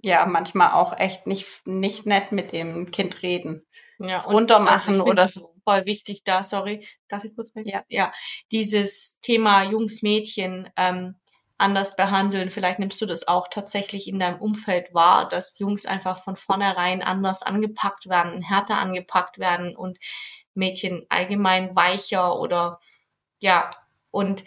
ja 0.03 0.25
manchmal 0.27 0.73
auch 0.73 0.97
echt 0.97 1.27
nicht, 1.27 1.67
nicht 1.67 2.07
nett 2.07 2.33
mit 2.33 2.53
dem 2.53 2.91
Kind 2.91 3.23
reden. 3.23 3.67
Ja, 3.99 4.23
und 4.25 4.35
runter 4.35 4.61
also 4.61 5.05
oder 5.05 5.27
so. 5.27 5.55
Voll 5.65 5.85
wichtig 5.85 6.23
da, 6.25 6.45
sorry. 6.45 6.87
Darf 7.09 7.25
ich 7.25 7.35
kurz? 7.35 7.51
Ja. 7.65 7.83
ja. 7.89 8.13
Dieses 8.53 9.19
Thema 9.21 9.65
Jungs, 9.65 10.03
Mädchen 10.03 10.71
ähm, 10.77 11.17
anders 11.59 11.97
behandeln. 11.97 12.51
Vielleicht 12.51 12.79
nimmst 12.79 13.01
du 13.03 13.07
das 13.07 13.27
auch 13.27 13.49
tatsächlich 13.49 14.07
in 14.07 14.21
deinem 14.21 14.41
Umfeld 14.41 14.95
wahr, 14.95 15.29
dass 15.29 15.59
Jungs 15.59 15.85
einfach 15.85 16.23
von 16.23 16.37
vornherein 16.37 17.03
anders 17.03 17.43
angepackt 17.43 18.09
werden, 18.09 18.41
härter 18.41 18.79
angepackt 18.79 19.39
werden 19.39 19.77
und 19.77 19.99
Mädchen 20.55 21.05
allgemein 21.09 21.75
weicher 21.75 22.39
oder 22.39 22.81
ja, 23.41 23.73
und 24.11 24.45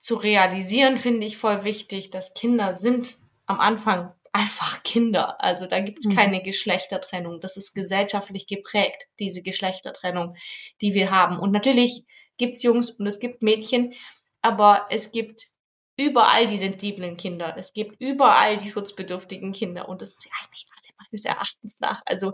zu 0.00 0.16
realisieren 0.16 0.98
finde 0.98 1.26
ich 1.26 1.36
voll 1.36 1.64
wichtig, 1.64 2.10
dass 2.10 2.34
Kinder 2.34 2.74
sind 2.74 3.18
am 3.46 3.60
Anfang 3.60 4.12
einfach 4.32 4.82
Kinder. 4.82 5.40
Also 5.42 5.66
da 5.66 5.80
gibt 5.80 5.98
es 6.00 6.06
Mhm. 6.06 6.16
keine 6.16 6.42
Geschlechtertrennung. 6.42 7.40
Das 7.40 7.56
ist 7.56 7.74
gesellschaftlich 7.74 8.46
geprägt, 8.46 9.06
diese 9.18 9.42
Geschlechtertrennung, 9.42 10.36
die 10.80 10.94
wir 10.94 11.10
haben. 11.10 11.38
Und 11.38 11.52
natürlich 11.52 12.04
gibt's 12.38 12.62
Jungs 12.62 12.90
und 12.90 13.06
es 13.06 13.18
gibt 13.18 13.42
Mädchen, 13.42 13.92
aber 14.40 14.86
es 14.90 15.12
gibt 15.12 15.42
überall 15.96 16.46
die 16.46 16.56
sensiblen 16.58 17.16
Kinder. 17.16 17.54
Es 17.58 17.72
gibt 17.74 18.00
überall 18.00 18.56
die 18.56 18.70
schutzbedürftigen 18.70 19.52
Kinder. 19.52 19.88
Und 19.88 20.00
das 20.00 20.10
sind 20.10 20.32
eigentlich 20.40 20.66
alle 20.70 20.94
meines 21.10 21.24
Erachtens 21.24 21.80
nach. 21.80 22.02
Also 22.06 22.32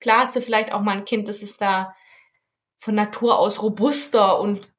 klar 0.00 0.20
hast 0.22 0.34
du 0.34 0.40
vielleicht 0.40 0.72
auch 0.72 0.80
mal 0.80 0.96
ein 0.96 1.04
Kind, 1.04 1.28
das 1.28 1.42
ist 1.42 1.60
da 1.60 1.94
von 2.80 2.94
Natur 2.94 3.38
aus 3.38 3.62
robuster 3.62 4.40
und 4.40 4.72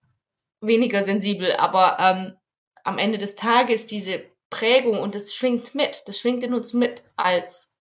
weniger 0.61 1.03
sensibel, 1.03 1.55
aber 1.55 1.97
ähm, 1.99 2.33
am 2.83 2.97
Ende 2.97 3.17
des 3.17 3.35
Tages 3.35 3.85
diese 3.85 4.23
Prägung 4.49 4.99
und 4.99 5.13
das 5.13 5.33
schwingt 5.33 5.75
mit, 5.75 6.03
das 6.07 6.19
schwingt 6.19 6.43
in 6.43 6.53
uns 6.53 6.73
mit, 6.73 7.03
als 7.15 7.75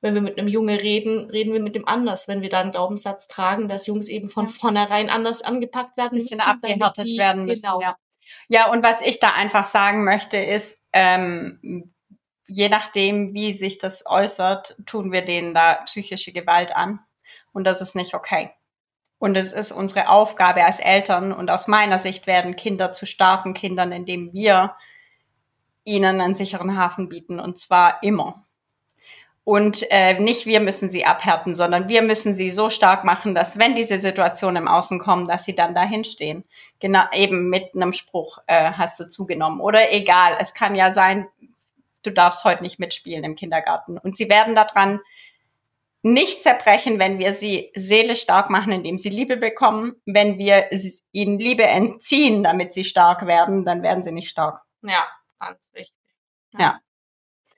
wenn 0.00 0.14
wir 0.14 0.22
mit 0.22 0.38
einem 0.38 0.46
Junge 0.46 0.80
reden, 0.80 1.28
reden 1.28 1.52
wir 1.52 1.60
mit 1.60 1.74
dem 1.74 1.88
anders, 1.88 2.28
wenn 2.28 2.40
wir 2.40 2.48
da 2.48 2.60
einen 2.60 2.70
Glaubenssatz 2.70 3.26
tragen, 3.26 3.66
dass 3.68 3.86
Jungs 3.88 4.06
eben 4.08 4.30
von 4.30 4.48
vornherein 4.48 5.10
anders 5.10 5.42
angepackt 5.42 5.96
werden 5.96 6.12
ein 6.12 6.18
bisschen 6.18 6.38
müssen, 6.38 6.48
abgehärtet 6.48 7.04
die- 7.04 7.18
werden 7.18 7.46
müssen. 7.46 7.62
Genau. 7.66 7.80
Ja. 7.80 7.96
ja, 8.48 8.70
und 8.70 8.84
was 8.84 9.02
ich 9.02 9.18
da 9.18 9.30
einfach 9.34 9.64
sagen 9.64 10.04
möchte, 10.04 10.36
ist, 10.36 10.78
ähm, 10.92 11.92
je 12.46 12.68
nachdem, 12.68 13.34
wie 13.34 13.52
sich 13.52 13.78
das 13.78 14.06
äußert, 14.06 14.76
tun 14.86 15.10
wir 15.10 15.22
denen 15.22 15.52
da 15.52 15.74
psychische 15.84 16.32
Gewalt 16.32 16.76
an. 16.76 17.00
Und 17.52 17.64
das 17.64 17.80
ist 17.80 17.96
nicht 17.96 18.14
okay. 18.14 18.52
Und 19.18 19.36
es 19.36 19.52
ist 19.52 19.72
unsere 19.72 20.08
Aufgabe 20.08 20.64
als 20.64 20.78
Eltern 20.78 21.32
und 21.32 21.50
aus 21.50 21.66
meiner 21.66 21.98
Sicht 21.98 22.26
werden 22.26 22.56
Kinder 22.56 22.92
zu 22.92 23.04
starken 23.04 23.52
Kindern, 23.54 23.90
indem 23.90 24.32
wir 24.32 24.76
ihnen 25.84 26.20
einen 26.20 26.34
sicheren 26.34 26.76
Hafen 26.76 27.08
bieten 27.08 27.40
und 27.40 27.58
zwar 27.58 28.02
immer. 28.02 28.44
Und 29.42 29.90
äh, 29.90 30.20
nicht 30.20 30.44
wir 30.44 30.60
müssen 30.60 30.90
sie 30.90 31.06
abhärten, 31.06 31.54
sondern 31.54 31.88
wir 31.88 32.02
müssen 32.02 32.36
sie 32.36 32.50
so 32.50 32.68
stark 32.68 33.04
machen, 33.04 33.34
dass 33.34 33.58
wenn 33.58 33.74
diese 33.74 33.98
Situationen 33.98 34.64
im 34.64 34.68
Außen 34.68 34.98
kommen, 34.98 35.24
dass 35.24 35.44
sie 35.44 35.54
dann 35.54 35.74
dahin 35.74 36.04
stehen. 36.04 36.44
Genau, 36.80 37.04
eben 37.14 37.48
mit 37.48 37.74
einem 37.74 37.94
Spruch 37.94 38.40
äh, 38.46 38.72
hast 38.72 39.00
du 39.00 39.08
zugenommen. 39.08 39.60
Oder 39.60 39.90
egal, 39.90 40.36
es 40.38 40.52
kann 40.52 40.74
ja 40.74 40.92
sein, 40.92 41.28
du 42.02 42.10
darfst 42.10 42.44
heute 42.44 42.62
nicht 42.62 42.78
mitspielen 42.78 43.24
im 43.24 43.36
Kindergarten. 43.36 43.96
Und 43.96 44.18
sie 44.18 44.28
werden 44.28 44.54
daran 44.54 45.00
nicht 46.12 46.42
zerbrechen, 46.42 46.98
wenn 46.98 47.18
wir 47.18 47.34
sie 47.34 47.70
seelisch 47.74 48.20
stark 48.20 48.50
machen, 48.50 48.72
indem 48.72 48.98
sie 48.98 49.08
Liebe 49.08 49.36
bekommen. 49.36 50.00
Wenn 50.06 50.38
wir 50.38 50.68
ihnen 51.12 51.38
Liebe 51.38 51.64
entziehen, 51.64 52.42
damit 52.42 52.74
sie 52.74 52.84
stark 52.84 53.26
werden, 53.26 53.64
dann 53.64 53.82
werden 53.82 54.02
sie 54.02 54.12
nicht 54.12 54.28
stark. 54.28 54.62
Ja, 54.82 55.08
ganz 55.38 55.68
wichtig. 55.72 55.94
Ja. 56.58 56.80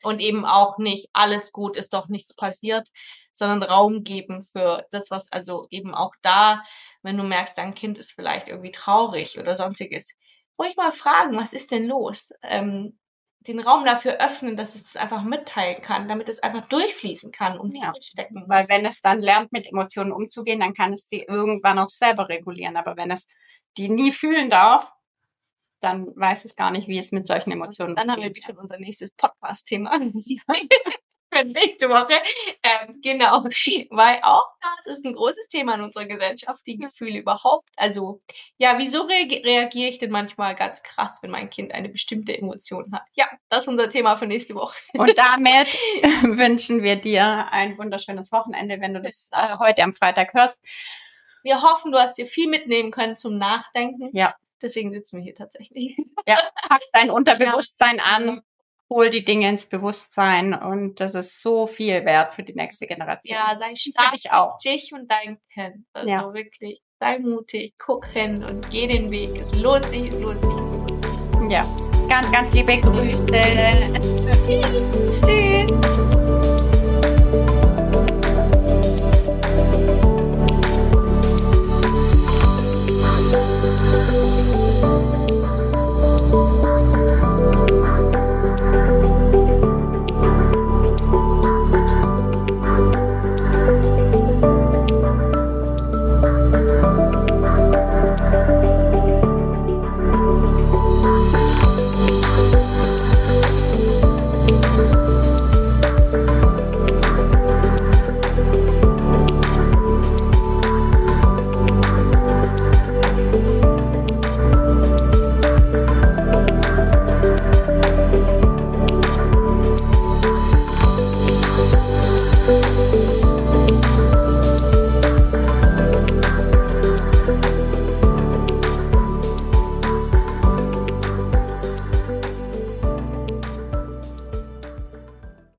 Und 0.03 0.21
eben 0.21 0.47
auch 0.47 0.79
nicht 0.79 1.09
alles 1.13 1.53
gut 1.53 1.77
ist 1.77 1.93
doch 1.93 2.09
nichts 2.09 2.35
passiert, 2.35 2.89
sondern 3.33 3.63
Raum 3.63 4.03
geben 4.03 4.43
für 4.43 4.87
das, 4.91 5.11
was 5.11 5.31
also 5.31 5.67
eben 5.71 5.95
auch 5.95 6.15
da, 6.23 6.63
wenn 7.03 7.17
du 7.17 7.23
merkst, 7.23 7.57
dein 7.59 7.75
Kind 7.75 7.99
ist 7.99 8.13
vielleicht 8.13 8.49
irgendwie 8.49 8.71
traurig 8.71 9.39
oder 9.39 9.55
sonstiges, 9.55 10.17
ruhig 10.59 10.77
mal 10.77 10.93
fragen, 10.93 11.37
was 11.37 11.53
ist 11.53 11.71
denn 11.71 11.87
los? 11.87 12.33
Ähm, 12.43 12.99
den 13.41 13.61
Raum 13.61 13.85
dafür 13.85 14.19
öffnen, 14.21 14.57
dass 14.57 14.75
es 14.75 14.85
das 14.85 14.97
einfach 14.97 15.23
mitteilen 15.23 15.81
kann, 15.83 16.09
damit 16.09 16.29
es 16.29 16.43
einfach 16.43 16.67
durchfließen 16.67 17.33
kann 17.33 17.59
und 17.59 17.73
nicht 17.73 17.83
Ja. 17.83 17.93
feststecken 17.93 18.41
muss. 18.41 18.49
Weil 18.49 18.69
wenn 18.69 18.85
es 18.85 19.01
dann 19.01 19.21
lernt, 19.23 19.53
mit 19.53 19.67
Emotionen 19.67 20.13
umzugehen, 20.13 20.61
dann 20.61 20.75
kann 20.75 20.93
es 20.93 21.07
die 21.07 21.23
irgendwann 21.23 21.79
auch 21.79 21.89
selber 21.89 22.29
regulieren. 22.29 22.77
Aber 22.77 22.97
wenn 22.97 23.11
es 23.11 23.27
die 23.79 23.89
nie 23.89 24.13
fühlen 24.13 24.51
darf, 24.51 24.93
dann 25.81 26.09
weiß 26.17 26.45
es 26.45 26.57
gar 26.57 26.71
nicht, 26.71 26.89
wie 26.89 26.99
es 26.99 27.13
mit 27.13 27.27
solchen 27.27 27.53
Emotionen 27.53 27.97
Dann 27.97 28.11
haben 28.11 28.23
wir 28.23 28.33
schon 28.45 28.59
unser 28.59 28.79
nächstes 28.79 29.11
Podcast-Thema. 29.13 29.99
Für 31.35 31.45
nächste 31.45 31.89
Woche. 31.89 32.15
Ähm, 32.63 33.01
genau. 33.03 33.45
Weil 33.45 34.21
auch 34.23 34.47
das 34.77 34.99
ist 34.99 35.05
ein 35.05 35.13
großes 35.15 35.49
Thema 35.49 35.75
in 35.75 35.83
unserer 35.83 36.07
Gesellschaft, 36.07 36.67
die 36.67 36.77
Gefühle 36.77 37.19
überhaupt. 37.19 37.69
Also, 37.77 38.21
ja, 38.59 38.79
wieso 38.79 39.03
reage- 39.07 39.45
reagiere 39.45 39.91
ich 39.91 39.99
denn 39.99 40.11
manchmal 40.11 40.55
ganz 40.55 40.83
krass, 40.83 41.21
wenn 41.23 41.31
mein 41.31 41.49
Kind 41.51 41.73
eine 41.73 41.89
bestimmte 41.89 42.37
Emotion 42.37 42.93
hat? 42.93 43.03
Ja, 43.13 43.29
das 43.49 43.65
ist 43.65 43.69
unser 43.69 43.89
Thema 43.89 44.17
für 44.17 44.27
nächste 44.27 44.55
Woche. 44.55 44.77
Und 44.95 45.17
damit 45.17 45.69
wünschen 46.23 46.83
wir 46.83 46.97
dir 46.97 47.47
ein 47.53 47.79
wunderschönes 47.79 48.33
Wochenende, 48.33 48.81
wenn 48.81 48.95
du 48.95 49.01
das 49.01 49.31
äh, 49.33 49.57
heute 49.59 49.83
am 49.85 49.93
Freitag 49.93 50.35
hörst. 50.35 50.61
Wir 51.43 51.63
hoffen, 51.63 51.93
du 51.93 51.99
hast 51.99 52.19
dir 52.19 52.27
viel 52.27 52.49
mitnehmen 52.49 52.91
können 52.91 53.17
zum 53.17 53.39
Nachdenken. 53.39 54.11
Ja. 54.13 54.35
Deswegen 54.63 54.93
sitzen 54.93 55.17
wir 55.17 55.25
hier 55.25 55.35
tatsächlich. 55.35 55.97
Ja, 56.27 56.39
pack 56.69 56.83
dein 56.93 57.11
Unterbewusstsein 57.11 57.99
an, 57.99 58.43
hol 58.91 59.09
die 59.09 59.25
Dinge 59.25 59.49
ins 59.49 59.67
Bewusstsein 59.67 60.53
und 60.53 60.99
das 61.01 61.15
ist 61.15 61.41
so 61.43 61.67
viel 61.69 62.05
wert 62.05 62.33
für 62.33 62.43
die 62.43 62.55
nächste 62.55 62.87
Generation. 62.87 63.37
Ja, 63.39 63.57
sei 63.57 63.75
stark 63.77 64.13
dich 64.13 64.31
auch. 64.33 64.59
dich 64.59 64.91
und 64.93 65.11
dein 65.11 65.39
Kind. 65.55 65.87
Also 65.93 66.09
Ja. 66.11 66.35
wirklich, 66.35 66.83
sei 66.99 67.19
mutig, 67.21 67.75
guck 67.79 68.05
hin 68.07 68.43
und 68.43 68.69
geh 68.71 68.89
den 68.89 69.11
Weg. 69.11 69.41
Es 69.41 69.55
lohnt 69.55 69.87
sich, 69.87 70.09
es 70.09 70.19
lohnt 70.19 70.43
sich, 70.43 70.51
es 70.51 70.71
lohnt 70.73 71.05
sich. 71.05 71.51
Ja, 71.51 71.63
ganz, 72.09 72.31
ganz 72.33 72.53
liebe 72.53 72.77
Grüße. 72.79 73.31
Tschüss. 74.45 75.21
Tschüss. 75.21 76.00